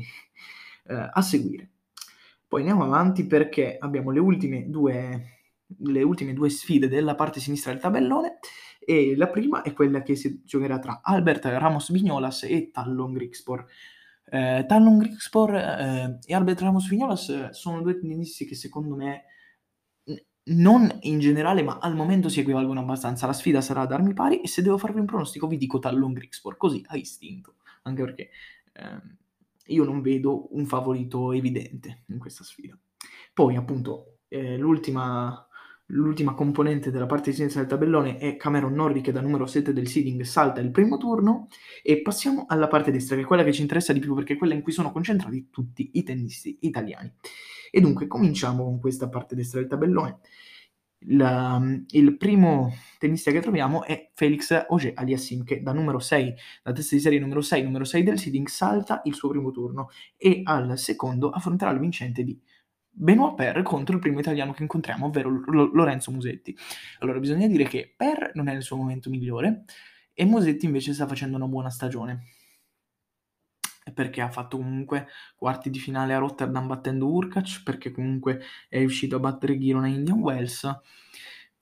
eh, 0.88 1.10
a 1.12 1.22
seguire. 1.22 1.72
Poi 2.48 2.62
andiamo 2.62 2.84
avanti 2.84 3.26
perché 3.26 3.78
abbiamo 3.80 4.12
le 4.12 4.20
ultime 4.20 4.70
due 4.70 5.36
le 5.80 6.04
ultime 6.04 6.34
due 6.34 6.50
sfide 6.50 6.88
della 6.88 7.16
parte 7.16 7.40
sinistra 7.40 7.72
del 7.72 7.82
tabellone 7.82 8.38
e 8.86 9.16
la 9.16 9.28
prima 9.28 9.62
è 9.64 9.74
quella 9.74 10.02
che 10.04 10.16
si 10.16 10.42
giocherà 10.44 10.80
tra 10.80 11.02
Albert 11.04 11.46
Ramos 11.46 11.92
Vignolas 11.92 12.44
e 12.44 12.70
Tallon 12.72 13.14
Grigspor. 13.14 13.66
Eh, 14.28 14.66
Tallon 14.68 14.98
Grigspor 14.98 15.56
eh, 15.56 16.20
e 16.26 16.34
Albert 16.34 16.62
Ramos 16.62 16.88
Vignolas 16.88 17.50
sono 17.50 17.82
due 17.82 17.98
tennisti 18.00 18.46
che 18.46 18.56
secondo 18.56 18.96
me 18.96 19.24
non 20.48 21.00
in 21.02 21.20
generale, 21.20 21.64
ma 21.64 21.80
al 21.80 21.96
momento 21.96 22.30
si 22.30 22.42
equivalgono 22.42 22.82
abbastanza. 22.82 23.26
La 23.26 23.34
sfida 23.34 23.62
sarà 23.62 23.82
ad 23.82 23.92
armi 23.92 24.14
pari 24.14 24.42
e 24.42 24.48
se 24.48 24.62
devo 24.62 24.78
farvi 24.78 25.00
un 25.00 25.06
pronostico 25.06 25.48
vi 25.48 25.58
dico 25.58 25.80
Tallon 25.80 26.14
Grigspor, 26.14 26.58
così 26.58 26.84
a 26.88 26.98
istinto, 26.98 27.56
anche 27.84 28.04
perché 28.04 28.30
eh, 28.74 29.02
io 29.68 29.84
non 29.84 30.02
vedo 30.02 30.54
un 30.56 30.66
favorito 30.66 31.32
evidente 31.32 32.04
in 32.08 32.20
questa 32.20 32.44
sfida. 32.44 32.78
Poi 33.34 33.56
appunto 33.56 34.20
eh, 34.28 34.58
l'ultima 34.58 35.48
L'ultima 35.90 36.34
componente 36.34 36.90
della 36.90 37.06
parte 37.06 37.30
di 37.30 37.36
sinistra 37.36 37.62
del 37.62 37.70
tabellone 37.70 38.18
è 38.18 38.38
Cameron 38.38 38.74
Norrie 38.74 39.04
che 39.04 39.12
da 39.12 39.22
numero 39.22 39.46
7 39.46 39.72
del 39.72 39.88
seeding 39.88 40.24
salta 40.24 40.60
il 40.60 40.72
primo 40.72 40.98
turno 40.98 41.48
e 41.84 42.02
passiamo 42.02 42.46
alla 42.48 42.68
parte 42.68 42.90
destra 42.90 43.16
che 43.16 43.22
è 43.22 43.26
quella 43.26 43.44
che 43.44 43.54
ci 43.54 43.62
interessa 43.62 43.94
di 43.94 44.00
più 44.00 44.16
perché 44.16 44.34
è 44.34 44.38
quella 44.38 44.56
in 44.56 44.64
cui 44.64 44.72
sono 44.72 44.92
concentrati 44.92 45.50
tutti 45.52 45.92
i 45.94 46.02
tennisti 46.02 46.58
italiani. 46.62 47.14
E 47.70 47.82
dunque 47.82 48.08
cominciamo 48.08 48.64
con 48.64 48.80
questa 48.80 49.10
parte 49.10 49.36
destra 49.36 49.60
del 49.60 49.70
tabellone. 49.70 50.20
La, 51.10 51.62
il 51.90 52.18
primo 52.18 52.74
tennista 52.98 53.30
che 53.30 53.40
troviamo 53.40 53.84
è 53.84 54.10
Felix 54.16 54.66
Auger 54.68 54.94
Aliassim 54.96 55.44
che 55.44 55.62
da 55.62 55.72
numero 55.72 56.00
6, 56.00 56.34
da 56.64 56.72
testa 56.72 56.96
di 56.96 57.02
serie 57.02 57.20
numero 57.20 57.42
6, 57.42 57.62
numero 57.62 57.84
6 57.84 58.02
del 58.02 58.18
seeding 58.18 58.48
salta 58.48 59.02
il 59.04 59.14
suo 59.14 59.30
primo 59.30 59.52
turno 59.52 59.90
e 60.18 60.42
al 60.46 60.80
secondo 60.80 61.30
affronterà 61.30 61.70
il 61.70 61.80
vincente 61.80 62.24
di 62.24 62.42
Benoit 62.98 63.36
Per 63.36 63.62
contro 63.62 63.96
il 63.96 64.02
primo 64.02 64.20
italiano 64.20 64.54
che 64.54 64.62
incontriamo, 64.62 65.08
ovvero 65.08 65.30
L- 65.30 65.72
Lorenzo 65.74 66.12
Musetti. 66.12 66.56
Allora, 67.00 67.20
bisogna 67.20 67.48
dire 67.48 67.66
che 67.66 67.94
Per 67.96 68.32
non 68.36 68.48
è 68.48 68.54
nel 68.54 68.64
suo 68.64 68.78
momento 68.78 69.10
migliore 69.10 69.66
e 70.14 70.24
Musetti 70.24 70.66
invece 70.66 70.94
sta 70.94 71.06
facendo 71.06 71.36
una 71.36 71.48
buona 71.48 71.70
stagione. 71.70 72.28
Perché 73.94 74.22
ha 74.22 74.32
fatto 74.32 74.58
comunque 74.58 75.08
quarti 75.36 75.70
di 75.70 75.78
finale 75.78 76.14
a 76.14 76.18
Rotterdam 76.18 76.66
battendo 76.68 77.08
Urkac, 77.08 77.64
perché 77.64 77.92
comunque 77.92 78.42
è 78.70 78.78
riuscito 78.80 79.18
a 79.18 79.20
battere 79.20 79.60
Girona 79.60 79.88
in 79.88 79.96
Indian 79.96 80.20
Wells 80.20 80.82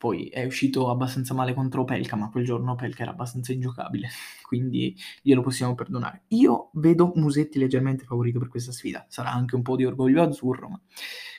poi 0.04 0.26
è 0.26 0.44
uscito 0.44 0.90
abbastanza 0.90 1.32
male 1.32 1.54
contro 1.54 1.84
Pelka, 1.84 2.14
ma 2.14 2.28
quel 2.28 2.44
giorno 2.44 2.74
Pelka 2.74 3.04
era 3.04 3.12
abbastanza 3.12 3.54
ingiocabile, 3.54 4.08
quindi 4.46 4.94
glielo 5.22 5.40
possiamo 5.40 5.74
perdonare. 5.74 6.24
Io 6.28 6.68
vedo 6.74 7.12
Musetti 7.14 7.58
leggermente 7.58 8.04
favorito 8.04 8.38
per 8.38 8.48
questa 8.48 8.70
sfida, 8.70 9.06
sarà 9.08 9.32
anche 9.32 9.54
un 9.54 9.62
po' 9.62 9.76
di 9.76 9.86
orgoglio 9.86 10.22
azzurro, 10.22 10.68
ma 10.68 10.78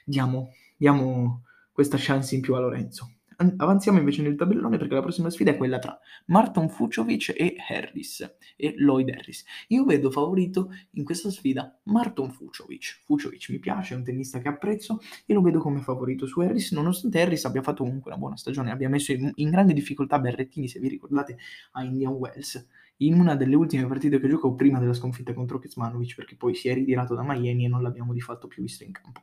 diamo, 0.03 0.49
diamo 0.77 1.43
questa 1.71 1.97
chance 1.99 2.33
in 2.33 2.41
più 2.41 2.55
a 2.55 2.59
Lorenzo. 2.59 3.11
Avanziamo 3.57 3.99
invece 3.99 4.21
nel 4.21 4.35
tabellone 4.35 4.77
perché 4.77 4.93
la 4.93 5.01
prossima 5.01 5.29
sfida 5.29 5.51
è 5.51 5.57
quella 5.57 5.79
tra 5.79 5.99
Marton 6.27 6.69
Fuciovic 6.69 7.33
e 7.35 7.55
Harris 7.67 8.35
e 8.55 8.73
Lloyd 8.77 9.09
Harris. 9.09 9.43
Io 9.69 9.83
vedo 9.85 10.11
favorito 10.11 10.71
in 10.91 11.03
questa 11.03 11.29
sfida 11.29 11.79
Marton 11.83 12.31
Fuciovic. 12.31 13.01
Fuciovic 13.03 13.49
mi 13.49 13.59
piace, 13.59 13.93
è 13.93 13.97
un 13.97 14.03
tennista 14.03 14.39
che 14.39 14.47
apprezzo 14.47 14.99
e 15.25 15.33
lo 15.33 15.41
vedo 15.41 15.59
come 15.59 15.81
favorito 15.81 16.25
su 16.25 16.39
Harris, 16.39 16.71
nonostante 16.71 17.21
Harris 17.21 17.45
abbia 17.45 17.61
fatto 17.61 17.83
comunque 17.83 18.11
una 18.11 18.19
buona 18.19 18.37
stagione, 18.37 18.71
abbia 18.71 18.89
messo 18.89 19.11
in, 19.11 19.31
in 19.35 19.49
grande 19.49 19.73
difficoltà 19.73 20.19
Berrettini, 20.19 20.67
se 20.67 20.79
vi 20.79 20.87
ricordate, 20.87 21.37
a 21.73 21.83
Indian 21.83 22.13
Wells 22.13 22.67
in 22.97 23.19
una 23.19 23.35
delle 23.35 23.55
ultime 23.55 23.87
partite 23.87 24.19
che 24.19 24.29
giocò 24.29 24.53
prima 24.53 24.79
della 24.79 24.93
sconfitta 24.93 25.33
contro 25.33 25.59
Kecmanovic 25.59 26.15
perché 26.15 26.35
poi 26.35 26.55
si 26.55 26.69
è 26.69 26.73
ritirato 26.73 27.13
da 27.13 27.23
Miami 27.23 27.65
e 27.65 27.67
non 27.67 27.81
l'abbiamo 27.81 28.13
di 28.13 28.21
fatto 28.21 28.47
più 28.47 28.61
visto 28.61 28.83
in 28.83 28.91
campo. 28.91 29.21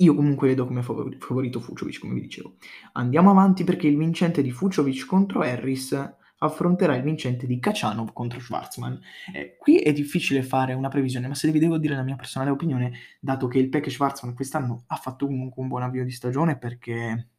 Io 0.00 0.14
comunque 0.14 0.48
vedo 0.48 0.64
come 0.64 0.82
favorito 0.82 1.58
Fuciovic, 1.58 1.98
come 1.98 2.14
vi 2.14 2.20
dicevo. 2.20 2.54
Andiamo 2.92 3.30
avanti 3.30 3.64
perché 3.64 3.88
il 3.88 3.96
vincente 3.96 4.42
di 4.42 4.52
Fuciovic 4.52 5.04
contro 5.04 5.40
Harris 5.40 6.16
affronterà 6.38 6.94
il 6.94 7.02
vincente 7.02 7.46
di 7.48 7.58
Kachanov 7.58 8.12
contro 8.12 8.38
Schwarzman. 8.38 9.00
Eh, 9.34 9.56
qui 9.58 9.78
è 9.78 9.92
difficile 9.92 10.42
fare 10.44 10.72
una 10.74 10.88
previsione, 10.88 11.26
ma 11.26 11.34
se 11.34 11.50
vi 11.50 11.58
devo 11.58 11.78
dire 11.78 11.96
la 11.96 12.04
mia 12.04 12.14
personale 12.14 12.50
opinione, 12.50 12.92
dato 13.18 13.48
che 13.48 13.58
il 13.58 13.68
Peck 13.68 13.90
Schwarzman 13.90 14.34
quest'anno 14.34 14.84
ha 14.86 14.96
fatto 14.96 15.26
comunque 15.26 15.62
un 15.62 15.68
buon 15.68 15.82
avvio 15.82 16.04
di 16.04 16.12
stagione 16.12 16.56
perché 16.56 17.30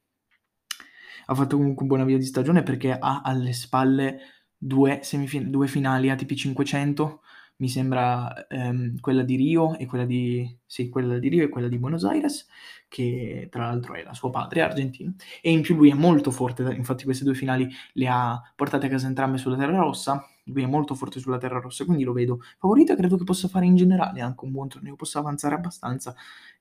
ha 1.28 1.36
fatto 1.36 1.56
comunque 1.56 1.84
un 1.84 1.88
buon 1.88 2.02
avvio 2.02 2.18
di 2.18 2.26
stagione 2.26 2.62
perché 2.64 2.92
ha 2.92 3.22
alle 3.24 3.54
spalle 3.54 4.20
due, 4.58 5.00
semifin- 5.02 5.50
due 5.50 5.68
finali 5.68 6.10
ATP 6.10 6.34
500 6.34 7.22
mi 7.60 7.70
sembra 7.70 8.48
ehm, 8.48 9.00
quella 9.00 9.24
di 9.24 9.36
Rio 9.36 9.78
e 9.78 9.86
quella 9.86 10.06
di, 10.06 10.58
sì, 10.66 10.90
quella 10.90 11.18
di 11.20 11.28
Rio 11.30 11.44
e 11.44 11.50
quella 11.50 11.68
di 11.68 11.78
Buenos 11.78 12.04
Aires, 12.06 12.48
che 12.88 13.48
tra 13.52 13.66
l'altro 13.68 13.96
è 13.96 14.04
la 14.04 14.14
sua 14.14 14.30
patria 14.30 14.66
argentina, 14.66 15.14
e 15.42 15.52
in 15.52 15.62
più 15.62 15.76
lui 15.76 15.90
è 15.90 15.94
molto 15.94 16.32
forte, 16.32 16.64
infatti 16.74 17.04
queste 17.04 17.24
due 17.24 17.36
finali 17.36 17.70
le 17.94 18.08
ha 18.08 18.42
portate 18.56 18.88
a 18.88 18.90
casa 18.90 19.08
entrambe 19.08 19.38
sulla 19.38 19.58
terra 19.58 19.78
rossa, 19.78 20.26
lui 20.46 20.64
è 20.64 20.68
molto 20.68 20.96
forte 20.96 21.20
sulla 21.20 21.38
terra 21.38 21.60
rossa, 21.60 21.86
quindi 21.86 22.04
lo 22.04 22.14
vedo 22.14 22.42
favorito 22.58 22.94
e 22.94 22.96
credo 22.96 23.18
che 23.18 23.24
possa 23.24 23.48
fare 23.48 23.66
in 23.66 23.76
generale 23.76 24.22
anche 24.22 24.46
un 24.46 24.52
buon 24.52 24.68
torneo, 24.70 24.96
possa 24.96 25.20
avanzare 25.20 25.56
abbastanza 25.56 26.16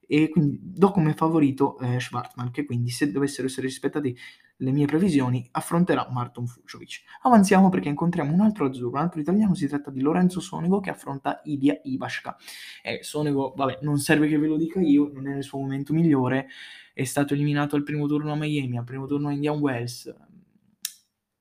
e 0.07 0.31
quindi 0.31 0.59
do 0.63 0.91
come 0.91 1.13
favorito 1.13 1.79
eh, 1.81 2.01
Schwartzman 2.01 2.51
che 2.51 2.65
quindi 2.65 2.89
se 2.91 3.11
dovessero 3.11 3.47
essere 3.47 3.67
rispettate 3.67 4.15
le 4.61 4.73
mie 4.73 4.87
previsioni 4.87 5.47
affronterà 5.53 6.09
Marton 6.11 6.47
Fuciovic. 6.47 7.03
Avanziamo 7.23 7.69
perché 7.69 7.89
incontriamo 7.89 8.33
un 8.33 8.41
altro 8.41 8.67
azzurro, 8.67 8.97
un 8.97 9.03
altro 9.03 9.21
italiano, 9.21 9.55
si 9.55 9.69
tratta 9.69 9.91
di 9.91 10.01
Lorenzo 10.01 10.41
Sonego 10.41 10.81
che 10.81 10.91
affronta 10.91 11.41
Idia 11.45 11.79
Ivashka. 11.83 12.37
Eh, 12.83 13.01
Sonego, 13.03 13.53
vabbè, 13.57 13.79
non 13.83 13.99
serve 13.99 14.29
che 14.29 14.39
ve 14.39 14.47
lo 14.47 14.57
dica 14.57 14.81
io, 14.81 15.11
non 15.13 15.29
è 15.29 15.35
nel 15.35 15.45
suo 15.45 15.61
momento 15.61 15.93
migliore, 15.93 16.49
è 16.93 17.05
stato 17.05 17.35
eliminato 17.35 17.77
al 17.77 17.85
primo 17.85 18.07
turno 18.07 18.33
a 18.33 18.37
Miami, 18.37 18.79
al 18.79 18.85
primo 18.85 19.07
turno 19.07 19.29
a 19.29 19.33
Indian 19.33 19.59
Wells, 19.59 20.13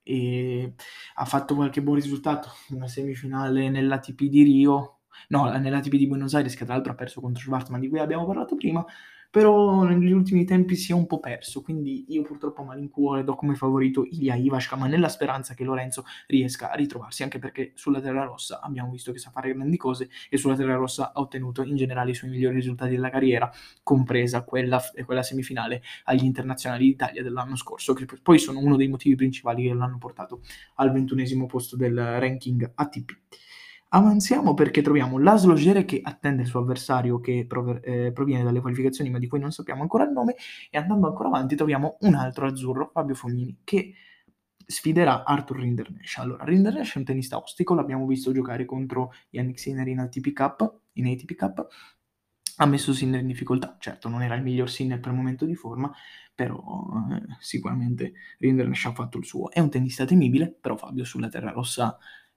e 0.02 0.74
ha 1.16 1.24
fatto 1.24 1.54
qualche 1.54 1.82
buon 1.82 1.96
risultato, 1.96 2.48
una 2.70 2.86
semifinale 2.86 3.68
nell'ATP 3.68 4.22
di 4.22 4.42
Rio, 4.42 5.00
no, 5.28 5.50
nell'ATP 5.50 5.96
di 5.96 6.06
Buenos 6.06 6.34
Aires, 6.34 6.54
che 6.54 6.64
tra 6.64 6.74
l'altro 6.74 6.92
ha 6.92 6.94
perso 6.94 7.20
contro 7.20 7.42
Schwartzman, 7.42 7.80
di 7.80 7.88
cui 7.88 7.98
abbiamo 7.98 8.24
parlato 8.24 8.54
prima, 8.54 8.82
però 9.30 9.82
negli 9.84 10.10
ultimi 10.10 10.44
tempi 10.44 10.74
si 10.74 10.92
è 10.92 10.94
un 10.94 11.06
po' 11.06 11.20
perso, 11.20 11.60
quindi 11.60 12.06
io 12.08 12.22
purtroppo 12.22 12.62
a 12.62 12.64
malincuore 12.64 13.24
do 13.24 13.34
come 13.34 13.54
favorito 13.54 14.04
Ilya 14.04 14.34
Ivashka, 14.36 14.76
ma 14.76 14.86
nella 14.86 15.08
speranza 15.08 15.54
che 15.54 15.64
Lorenzo 15.64 16.04
riesca 16.26 16.70
a 16.70 16.74
ritrovarsi, 16.74 17.22
anche 17.22 17.38
perché 17.38 17.72
sulla 17.74 18.00
Terra 18.00 18.24
Rossa 18.24 18.60
abbiamo 18.60 18.90
visto 18.90 19.12
che 19.12 19.18
sa 19.18 19.30
fare 19.30 19.52
grandi 19.52 19.76
cose 19.76 20.08
e 20.30 20.38
sulla 20.38 20.56
Terra 20.56 20.76
Rossa 20.76 21.12
ha 21.12 21.20
ottenuto 21.20 21.62
in 21.62 21.76
generale 21.76 22.10
i 22.12 22.14
suoi 22.14 22.30
migliori 22.30 22.56
risultati 22.56 22.92
della 22.92 23.10
carriera, 23.10 23.50
compresa 23.82 24.42
quella, 24.44 24.82
quella 25.04 25.22
semifinale 25.22 25.82
agli 26.04 26.24
internazionali 26.24 26.86
d'Italia 26.86 27.22
dell'anno 27.22 27.56
scorso, 27.56 27.92
che 27.92 28.06
poi 28.22 28.38
sono 28.38 28.60
uno 28.60 28.76
dei 28.76 28.88
motivi 28.88 29.14
principali 29.14 29.64
che 29.64 29.74
l'hanno 29.74 29.98
portato 29.98 30.40
al 30.76 30.90
ventunesimo 30.90 31.46
posto 31.46 31.76
del 31.76 31.94
ranking 31.96 32.72
ATP. 32.74 33.16
Avanziamo 33.90 34.52
perché 34.52 34.82
troviamo 34.82 35.18
Laszlo 35.18 35.54
Gere 35.54 35.86
che 35.86 36.00
attende 36.02 36.42
il 36.42 36.48
suo 36.48 36.60
avversario 36.60 37.20
che 37.20 37.46
prov- 37.48 37.80
eh, 37.82 38.12
proviene 38.12 38.44
dalle 38.44 38.60
qualificazioni 38.60 39.08
ma 39.08 39.18
di 39.18 39.26
cui 39.26 39.38
non 39.38 39.50
sappiamo 39.50 39.80
ancora 39.80 40.04
il 40.04 40.10
nome 40.10 40.34
e 40.68 40.76
andando 40.76 41.06
ancora 41.06 41.28
avanti 41.28 41.56
troviamo 41.56 41.96
un 42.00 42.14
altro 42.14 42.46
azzurro, 42.46 42.90
Fabio 42.92 43.14
Fognini, 43.14 43.60
che 43.64 43.94
sfiderà 44.66 45.24
Arthur 45.24 45.60
Rindernesh. 45.60 46.18
Allora, 46.18 46.44
Rindernesh 46.44 46.96
è 46.96 46.98
un 46.98 47.04
tennista 47.04 47.38
ostico, 47.38 47.74
l'abbiamo 47.74 48.06
visto 48.06 48.30
giocare 48.32 48.66
contro 48.66 49.12
Yannick 49.30 49.58
Sinner 49.58 49.88
in 49.88 50.00
ATP 50.00 50.32
Cup, 50.34 50.80
in 50.94 51.06
ATP 51.06 51.34
Cup, 51.34 51.66
ha 52.56 52.66
messo 52.66 52.92
Sinner 52.92 53.20
in 53.20 53.26
difficoltà, 53.26 53.76
certo 53.78 54.08
non 54.10 54.22
era 54.22 54.34
il 54.34 54.42
miglior 54.42 54.68
Sinner 54.68 55.00
per 55.00 55.12
il 55.12 55.16
momento 55.16 55.46
di 55.46 55.54
forma, 55.54 55.90
però 56.34 56.60
eh, 57.10 57.36
sicuramente 57.40 58.12
Rindernesh 58.38 58.84
ha 58.84 58.92
fatto 58.92 59.16
il 59.16 59.24
suo. 59.24 59.50
È 59.50 59.60
un 59.60 59.70
tennista 59.70 60.04
temibile, 60.04 60.54
però 60.60 60.76
Fabio 60.76 61.04
sulla 61.04 61.28
terra 61.28 61.52
rossa 61.52 61.96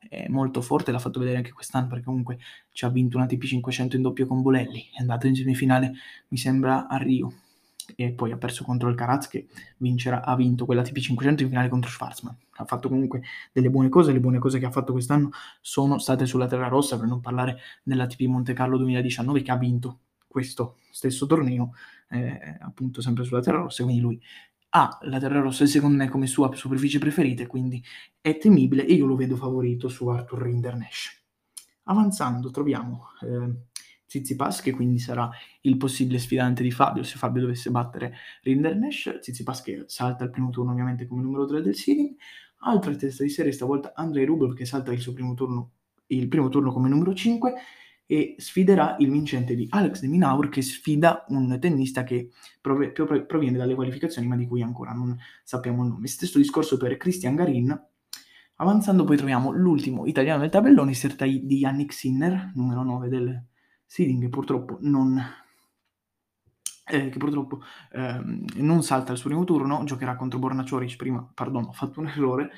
è 0.10 0.28
molto 0.28 0.62
forte, 0.62 0.92
l'ha 0.92 1.00
fatto 1.00 1.20
vedere 1.20 1.38
anche 1.38 1.52
quest'anno 1.52 1.88
perché 1.88 2.04
comunque 2.04 2.40
ci 2.72 2.86
ha 2.86 2.90
vinto 2.90 3.18
una 3.18 3.26
TP 3.26 3.44
500 3.44 3.96
in 3.96 4.02
doppio 4.02 4.28
con 4.28 4.42
Bolelli, 4.42 4.90
è 4.94 5.02
andato 5.02 5.28
in 5.28 5.36
semifinale 5.36 5.94
mi 6.30 6.38
sembra 6.38 6.88
a 6.88 6.98
Rio 6.98 7.34
e 7.96 8.12
poi 8.12 8.32
ha 8.32 8.38
perso 8.38 8.64
contro 8.64 8.90
il 8.90 8.96
Caraz 8.96 9.28
che 9.28 9.48
vincerà, 9.78 10.24
ha 10.24 10.36
vinto 10.36 10.66
quella 10.66 10.82
TP 10.82 10.98
500 10.98 11.44
in 11.44 11.50
finale 11.50 11.70
contro 11.70 11.90
Schwarzman. 11.90 12.36
Ha 12.58 12.66
fatto 12.66 12.90
comunque 12.90 13.22
delle 13.52 13.70
buone 13.70 13.90
cose, 13.90 14.12
le 14.12 14.20
buone 14.20 14.40
cose 14.40 14.60
che 14.60 14.66
ha 14.66 14.72
fatto 14.72 14.92
quest'anno 14.92 15.32
sono 15.60 15.98
state 15.98 16.26
sulla 16.26 16.48
terra 16.48 16.68
rossa, 16.68 16.98
per 16.98 17.08
non 17.08 17.22
parlare 17.22 17.58
della 17.84 18.08
TP 18.08 18.22
Monte 18.22 18.54
Carlo 18.54 18.78
2019 18.78 19.42
che 19.42 19.52
ha 19.52 19.58
vinto 19.58 20.00
questo 20.28 20.78
stesso 20.92 21.26
torneo, 21.26 21.74
eh, 22.10 22.58
appunto 22.62 23.02
sempre 23.02 23.24
sulla 23.24 23.42
terra 23.42 23.58
rossa, 23.58 23.84
quindi 23.84 24.02
lui 24.02 24.22
ha 24.74 24.98
la 25.04 25.20
terra 25.20 25.40
rossa 25.40 25.66
secondo 25.66 25.98
me 25.98 26.10
come 26.10 26.28
sua 26.28 26.54
superficie 26.56 27.00
preferita, 27.00 27.46
quindi 27.48 27.84
è 28.22 28.38
temibile 28.38 28.86
e 28.86 28.94
io 28.94 29.06
lo 29.06 29.16
vedo 29.16 29.36
favorito 29.36 29.90
su 29.90 30.08
Arthur 30.08 30.42
Rindernesh. 30.42 31.24
Avanzando 31.84 32.52
troviamo 32.52 33.08
eh, 33.22 33.70
Tsitsipas, 34.06 34.62
che 34.62 34.72
quindi 34.72 35.00
sarà 35.00 35.30
il 35.62 35.78
possibile 35.78 36.20
sfidante 36.20 36.64
di 36.64 36.72
Fabio 36.72 37.04
se 37.04 37.18
Fabio 37.18 37.42
dovesse 37.42 37.70
battere 37.70 38.14
Rindernesh. 38.44 39.20
Tsitsipas 39.20 39.62
che 39.62 39.84
salta 39.88 40.24
al 40.24 40.30
primo 40.30 40.50
turno 40.50 40.72
ovviamente 40.72 41.08
come 41.08 41.22
numero 41.22 41.46
3 41.46 41.62
del 41.62 41.76
seeding. 41.76 42.16
Altra 42.64 42.96
testa 42.96 43.24
di 43.24 43.30
serie, 43.30 43.52
stavolta 43.52 43.94
Andrei 43.96 44.26
Rublev 44.26 44.54
che 44.54 44.66
salta 44.66 44.92
il 44.92 45.00
suo 45.00 45.14
primo 45.14 45.34
turno, 45.34 45.72
il 46.08 46.28
primo 46.28 46.50
turno 46.50 46.72
come 46.72 46.90
numero 46.90 47.14
5 47.14 47.54
e 48.12 48.36
sfiderà 48.40 48.98
il 49.00 49.10
vincente 49.10 49.56
di 49.56 49.68
Alex 49.70 50.02
de 50.02 50.08
Minaur 50.08 50.50
che 50.50 50.62
sfida 50.62 51.24
un 51.30 51.58
tennista 51.62 52.04
che 52.04 52.32
prov- 52.60 53.26
proviene 53.26 53.58
dalle 53.58 53.74
qualificazioni 53.74 54.28
ma 54.28 54.36
di 54.36 54.46
cui 54.46 54.62
ancora 54.62 54.92
non 54.92 55.18
sappiamo 55.46 55.84
il 55.84 55.92
nome. 55.92 56.08
Stesso 56.08 56.38
discorso 56.38 56.76
per 56.76 56.98
Christian 56.98 57.36
Garin. 57.36 57.88
Avanzando 58.56 59.06
poi 59.06 59.16
troviamo 59.16 59.52
l'ultimo 59.52 60.06
italiano 60.08 60.42
del 60.42 60.50
tabellone, 60.50 60.92
tratta 60.92 61.26
di 61.26 61.56
Yannick 61.56 61.94
Sinner, 61.94 62.52
numero 62.54 62.84
9 62.84 63.08
del 63.08 63.46
seeding, 63.86 64.24
che 64.24 64.30
purtroppo 64.30 64.78
non, 64.82 65.18
eh, 66.88 67.08
che 67.08 67.18
purtroppo 67.18 67.62
eh, 67.94 68.22
non 68.56 68.84
salta 68.84 69.14
il 69.14 69.20
suo 69.20 69.30
primo 69.30 69.46
turno, 69.46 69.86
giocherà 69.86 70.18
contro 70.18 70.38
Borna 70.38 70.66
Cioric 70.66 70.98
prima, 70.98 71.26
pardon, 71.34 71.64
ho 71.64 71.72
fatto 71.72 72.02
un 72.02 72.08
errore, 72.08 72.52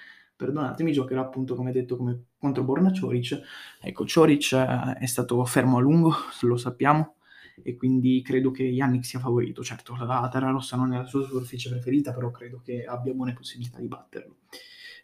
perdonatemi, 0.43 0.91
giocherà 0.91 1.21
appunto 1.21 1.55
come 1.55 1.71
detto 1.71 1.95
come 1.95 2.25
contro 2.37 2.63
Borna 2.63 2.91
Cioric. 2.91 3.39
Ecco, 3.81 4.05
Cioric 4.05 4.51
eh, 4.51 4.93
è 4.99 5.05
stato 5.05 5.43
fermo 5.45 5.77
a 5.77 5.81
lungo, 5.81 6.13
lo 6.41 6.57
sappiamo, 6.57 7.15
e 7.61 7.75
quindi 7.75 8.21
credo 8.21 8.51
che 8.51 8.63
Yannick 8.63 9.05
sia 9.05 9.19
favorito. 9.19 9.63
Certo, 9.63 9.95
la 9.95 10.29
terra 10.31 10.49
rossa 10.49 10.75
non 10.75 10.93
è 10.93 10.97
la 10.97 11.05
sua 11.05 11.23
superficie 11.23 11.69
preferita, 11.69 12.13
però 12.13 12.31
credo 12.31 12.61
che 12.63 12.83
abbia 12.85 13.13
buone 13.13 13.33
possibilità 13.33 13.79
di 13.79 13.87
batterlo. 13.87 14.35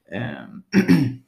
Eh, 0.05 1.19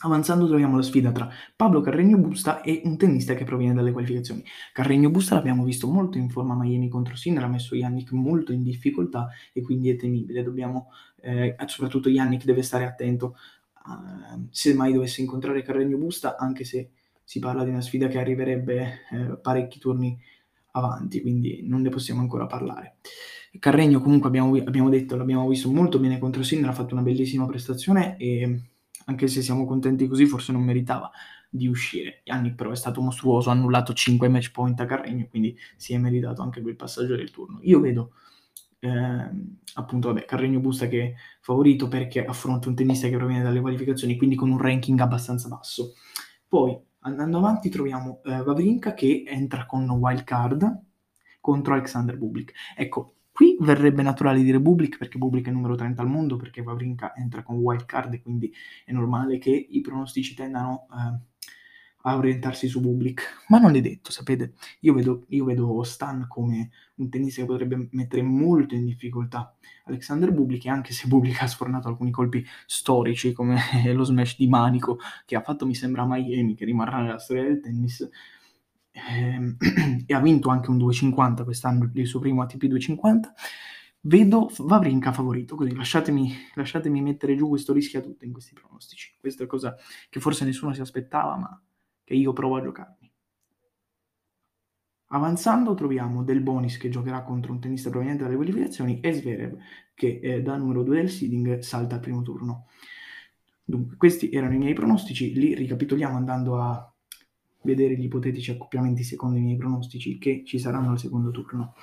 Avanzando 0.00 0.46
troviamo 0.46 0.76
la 0.76 0.82
sfida 0.82 1.10
tra 1.10 1.28
Pablo 1.54 1.80
Carregno 1.80 2.18
Busta 2.18 2.60
e 2.60 2.82
un 2.84 2.98
tennista 2.98 3.34
che 3.34 3.44
proviene 3.44 3.74
dalle 3.74 3.92
qualificazioni. 3.92 4.44
Carregno 4.72 5.10
Busta 5.10 5.34
l'abbiamo 5.34 5.64
visto 5.64 5.88
molto 5.88 6.18
in 6.18 6.28
forma 6.28 6.54
Miami 6.54 6.88
contro 6.88 7.16
Sinner, 7.16 7.42
ha 7.42 7.48
messo 7.48 7.74
Yannick 7.74 8.12
molto 8.12 8.52
in 8.52 8.62
difficoltà 8.62 9.28
e 9.52 9.62
quindi 9.62 9.88
è 9.88 9.96
temibile. 9.96 10.42
Dobbiamo, 10.42 10.90
eh, 11.26 11.56
soprattutto 11.66 12.08
Yannick 12.08 12.44
deve 12.44 12.62
stare 12.62 12.84
attento 12.84 13.36
uh, 13.86 14.46
se 14.50 14.74
mai 14.74 14.92
dovesse 14.92 15.20
incontrare 15.20 15.62
Carregno 15.62 15.96
Busta, 15.96 16.36
anche 16.36 16.64
se 16.64 16.90
si 17.24 17.40
parla 17.40 17.64
di 17.64 17.70
una 17.70 17.80
sfida 17.80 18.06
che 18.06 18.18
arriverebbe 18.18 19.00
eh, 19.10 19.38
parecchi 19.42 19.80
turni 19.80 20.16
avanti, 20.72 21.20
quindi 21.20 21.64
non 21.66 21.82
ne 21.82 21.88
possiamo 21.88 22.20
ancora 22.20 22.46
parlare. 22.46 22.98
Carregno 23.58 24.00
comunque 24.00 24.28
abbiamo, 24.28 24.54
abbiamo 24.54 24.88
detto, 24.88 25.16
l'abbiamo 25.16 25.48
visto 25.48 25.70
molto 25.70 25.98
bene 25.98 26.18
contro 26.18 26.42
Sinner, 26.42 26.68
ha 26.70 26.74
fatto 26.74 26.94
una 26.94 27.02
bellissima 27.02 27.46
prestazione 27.46 28.16
e 28.18 28.60
anche 29.06 29.26
se 29.28 29.42
siamo 29.42 29.66
contenti 29.66 30.06
così, 30.06 30.26
forse 30.26 30.52
non 30.52 30.62
meritava 30.62 31.10
di 31.48 31.66
uscire. 31.66 32.20
Yannick 32.24 32.54
però 32.54 32.70
è 32.70 32.76
stato 32.76 33.00
mostruoso, 33.00 33.50
ha 33.50 33.52
annullato 33.52 33.92
5 33.92 34.28
match 34.28 34.52
point 34.52 34.78
a 34.80 34.84
Carregno, 34.84 35.26
quindi 35.28 35.56
si 35.76 35.94
è 35.94 35.98
meritato 35.98 36.42
anche 36.42 36.60
quel 36.60 36.76
passaggio 36.76 37.16
del 37.16 37.30
turno. 37.30 37.58
Io 37.62 37.80
vedo 37.80 38.12
eh, 38.78 39.30
appunto 39.74 40.08
vabbè, 40.08 40.24
Carregno 40.24 40.60
Busta 40.60 40.86
che 40.88 41.02
è 41.02 41.14
favorito 41.40 41.88
perché 41.88 42.24
affronta 42.24 42.68
un 42.68 42.74
tennista 42.74 43.08
che 43.08 43.16
proviene 43.16 43.42
dalle 43.42 43.60
qualificazioni, 43.60 44.16
quindi 44.16 44.36
con 44.36 44.50
un 44.50 44.58
ranking 44.58 44.98
abbastanza 45.00 45.48
basso. 45.48 45.94
Poi 46.48 46.78
andando 47.00 47.38
avanti 47.38 47.68
troviamo 47.68 48.20
eh, 48.24 48.42
Vavrinka 48.42 48.94
che 48.94 49.24
entra 49.26 49.66
con 49.66 49.88
wild 49.88 50.24
card 50.24 50.82
contro 51.40 51.74
Alexander 51.74 52.16
Bublik. 52.16 52.52
Ecco, 52.76 53.16
Qui 53.36 53.54
verrebbe 53.60 54.00
naturale 54.00 54.42
dire 54.42 54.58
Bublik 54.58 54.96
perché 54.96 55.18
Bublik 55.18 55.48
è 55.48 55.50
numero 55.50 55.74
30 55.74 56.00
al 56.00 56.08
mondo, 56.08 56.36
perché 56.36 56.62
Wawrinka 56.62 57.14
entra 57.14 57.42
con 57.42 57.56
wild 57.56 57.84
card 57.84 58.14
e 58.14 58.22
quindi 58.22 58.50
è 58.82 58.92
normale 58.92 59.36
che 59.36 59.50
i 59.50 59.82
pronostici 59.82 60.34
tendano 60.34 60.86
eh, 60.90 61.46
a 62.06 62.16
orientarsi 62.16 62.68
su 62.68 62.80
Bublik. 62.80 63.44
Ma 63.48 63.58
non 63.58 63.74
è 63.74 63.80
detto, 63.80 64.12
sapete, 64.12 64.54
io 64.80 64.94
vedo, 64.94 65.24
io 65.28 65.44
vedo 65.44 65.82
Stan 65.82 66.26
come 66.28 66.70
un 66.96 67.08
tennista 67.08 67.40
che 67.40 67.46
potrebbe 67.46 67.88
mettere 67.90 68.22
molto 68.22 68.74
in 68.74 68.84
difficoltà 68.84 69.54
Alexander 69.84 70.32
Bublik 70.32 70.66
anche 70.66 70.92
se 70.92 71.08
Bublik 71.08 71.42
ha 71.42 71.46
sfornato 71.46 71.88
alcuni 71.88 72.10
colpi 72.10 72.44
storici 72.66 73.32
come 73.32 73.58
lo 73.92 74.04
smash 74.04 74.36
di 74.36 74.48
Manico 74.48 74.98
che 75.24 75.36
ha 75.36 75.42
fatto 75.42 75.66
mi 75.66 75.74
sembra 75.74 76.06
Miami, 76.06 76.54
che 76.54 76.64
rimarrà 76.64 77.00
nella 77.00 77.18
storia 77.18 77.42
del 77.42 77.60
tennis, 77.60 78.08
ehm, 78.92 79.56
e 80.06 80.14
ha 80.14 80.20
vinto 80.20 80.48
anche 80.48 80.70
un 80.70 80.78
250 80.78 81.44
quest'anno, 81.44 81.90
il 81.92 82.06
suo 82.06 82.20
primo 82.20 82.42
ATP 82.42 82.66
250, 82.66 83.34
vedo 84.02 84.50
Vavrinka 84.58 85.12
favorito, 85.12 85.56
così 85.56 85.74
lasciatemi, 85.74 86.32
lasciatemi 86.54 87.00
mettere 87.00 87.34
giù 87.34 87.48
questo 87.48 87.72
rischio 87.72 87.98
a 87.98 88.02
tutte 88.02 88.24
in 88.24 88.32
questi 88.32 88.54
pronostici. 88.54 89.16
Questa 89.18 89.44
è 89.44 89.46
cosa 89.46 89.74
che 90.08 90.20
forse 90.20 90.44
nessuno 90.44 90.72
si 90.72 90.80
aspettava, 90.80 91.36
ma 91.36 91.60
che 92.06 92.14
io 92.14 92.32
provo 92.32 92.56
a 92.56 92.62
giocarmi. 92.62 93.10
Avanzando 95.08 95.74
troviamo 95.74 96.22
Del 96.22 96.40
Bonis 96.40 96.78
che 96.78 96.88
giocherà 96.88 97.22
contro 97.22 97.52
un 97.52 97.60
tennista 97.60 97.90
proveniente 97.90 98.22
dalle 98.22 98.36
qualificazioni 98.36 99.00
e 99.00 99.12
Zverev 99.12 99.56
che 99.92 100.20
eh, 100.22 100.40
da 100.40 100.56
numero 100.56 100.84
2 100.84 100.96
del 100.96 101.10
seeding 101.10 101.58
salta 101.58 101.96
al 101.96 102.00
primo 102.00 102.22
turno. 102.22 102.66
Dunque, 103.64 103.96
questi 103.96 104.30
erano 104.30 104.54
i 104.54 104.58
miei 104.58 104.72
pronostici, 104.72 105.32
li 105.32 105.54
ricapitoliamo 105.54 106.16
andando 106.16 106.60
a 106.60 106.94
vedere 107.62 107.96
gli 107.96 108.04
ipotetici 108.04 108.52
accoppiamenti 108.52 109.02
secondo 109.02 109.38
i 109.38 109.42
miei 109.42 109.56
pronostici 109.56 110.16
che 110.18 110.44
ci 110.44 110.60
saranno 110.60 110.90
al 110.90 111.00
secondo 111.00 111.32
turno. 111.32 111.74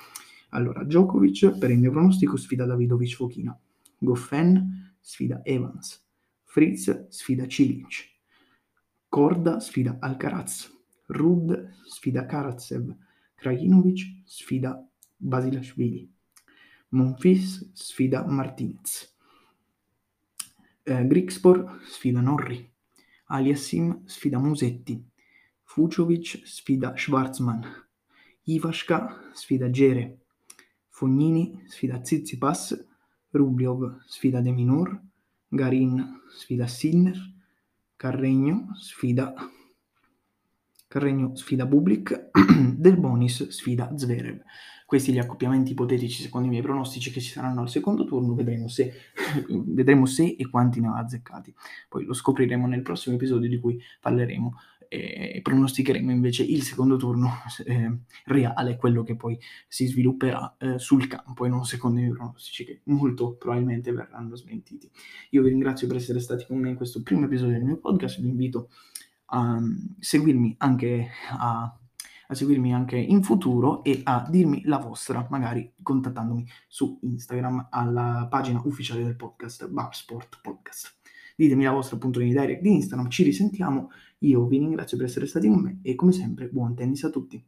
Allora, 0.50 0.84
Djokovic 0.84 1.58
per 1.58 1.70
il 1.70 1.78
mio 1.78 1.90
pronostico 1.90 2.38
sfida 2.38 2.64
Davidovic 2.64 3.14
Fokina, 3.14 3.58
Goffen 3.98 4.96
sfida 5.00 5.42
Evans, 5.44 6.02
Fritz 6.44 7.08
sfida 7.08 7.46
Cilic, 7.46 8.13
Korda 9.14 9.60
sfida 9.60 9.96
Alcaraz, 10.02 10.68
Rud 11.08 11.70
sfida 11.86 12.26
Karatsev, 12.26 12.88
Krajinovic 13.36 14.00
sfida 14.26 14.88
Basilashvili, 15.20 16.08
Monfils 16.90 17.70
sfida 17.74 18.24
Martinez, 18.26 19.14
eh, 20.84 21.04
Grigspor 21.06 21.78
sfida 21.86 22.20
Norri, 22.20 22.68
Aliassim 23.28 24.02
sfida 24.08 24.40
Musetti, 24.40 25.00
Fuciovic 25.64 26.42
sfida 26.44 26.96
Schwarzman, 26.96 27.62
Ivashka 28.48 29.30
sfida 29.32 29.68
Gere, 29.68 30.18
Fognini 30.90 31.62
sfida 31.68 32.00
Tsitsipas, 32.00 32.74
Rubliov 33.32 34.00
sfida 34.08 34.40
De 34.40 34.50
Minor, 34.50 35.00
Garin 35.52 36.02
sfida 36.36 36.66
Sinner, 36.66 37.33
Carregno 38.04 38.74
sfida 38.74 39.32
Carregno 40.86 41.34
sfida 41.36 41.64
Bublik, 41.64 42.28
Del 42.76 42.98
Bonis 42.98 43.48
sfida 43.48 43.96
Zverev. 43.96 44.42
Questi 44.84 45.10
gli 45.10 45.18
accoppiamenti 45.18 45.72
ipotetici 45.72 46.20
secondo 46.20 46.48
i 46.48 46.50
miei 46.50 46.62
pronostici 46.62 47.10
che 47.10 47.22
ci 47.22 47.30
saranno 47.30 47.62
al 47.62 47.70
secondo 47.70 48.04
turno, 48.04 48.34
vedremo 48.34 48.68
se, 48.68 48.92
vedremo 49.48 50.04
se 50.04 50.36
e 50.38 50.50
quanti 50.50 50.80
ne 50.80 50.88
ho 50.88 50.94
azzeccati. 50.96 51.54
Poi 51.88 52.04
lo 52.04 52.12
scopriremo 52.12 52.66
nel 52.66 52.82
prossimo 52.82 53.14
episodio 53.14 53.48
di 53.48 53.58
cui 53.58 53.80
parleremo 54.02 54.52
e 54.94 55.40
pronosticheremo 55.42 56.10
invece 56.10 56.42
il 56.42 56.62
secondo 56.62 56.96
turno 56.96 57.30
eh, 57.66 57.98
reale, 58.26 58.76
quello 58.76 59.02
che 59.02 59.16
poi 59.16 59.38
si 59.68 59.86
svilupperà 59.86 60.56
eh, 60.58 60.78
sul 60.78 61.06
campo 61.06 61.44
e 61.44 61.48
non 61.48 61.64
secondo 61.64 62.00
i 62.00 62.08
pronostici 62.08 62.64
che 62.64 62.80
molto 62.84 63.34
probabilmente 63.34 63.92
verranno 63.92 64.36
smentiti. 64.36 64.90
Io 65.30 65.42
vi 65.42 65.50
ringrazio 65.50 65.86
per 65.86 65.96
essere 65.96 66.20
stati 66.20 66.46
con 66.46 66.58
me 66.58 66.70
in 66.70 66.76
questo 66.76 67.02
primo 67.02 67.26
episodio 67.26 67.54
del 67.54 67.64
mio 67.64 67.78
podcast, 67.78 68.20
vi 68.20 68.28
invito 68.28 68.70
a 69.26 69.60
mm, 69.60 69.76
seguirmi 69.98 70.54
anche 70.58 71.08
a 71.30 71.78
a 72.28 72.34
seguirmi 72.34 72.74
anche 72.74 72.96
in 72.96 73.22
futuro 73.22 73.82
e 73.84 74.00
a 74.04 74.26
dirmi 74.28 74.62
la 74.64 74.78
vostra, 74.78 75.26
magari 75.30 75.72
contattandomi 75.82 76.46
su 76.66 76.98
Instagram 77.02 77.68
alla 77.70 78.26
pagina 78.30 78.62
ufficiale 78.64 79.02
del 79.02 79.16
podcast 79.16 79.68
Barsport 79.68 80.40
Podcast. 80.42 80.96
Ditemi 81.36 81.64
la 81.64 81.72
vostra 81.72 81.96
appunto 81.96 82.20
nei 82.20 82.30
direct 82.30 82.62
di 82.62 82.74
Instagram, 82.74 83.08
ci 83.10 83.24
risentiamo 83.24 83.90
io 84.26 84.46
vi 84.46 84.58
ringrazio 84.58 84.96
per 84.96 85.06
essere 85.06 85.26
stati 85.26 85.48
con 85.48 85.60
me 85.60 85.78
e 85.82 85.94
come 85.94 86.12
sempre 86.12 86.48
buon 86.48 86.74
tennis 86.74 87.04
a 87.04 87.10
tutti. 87.10 87.44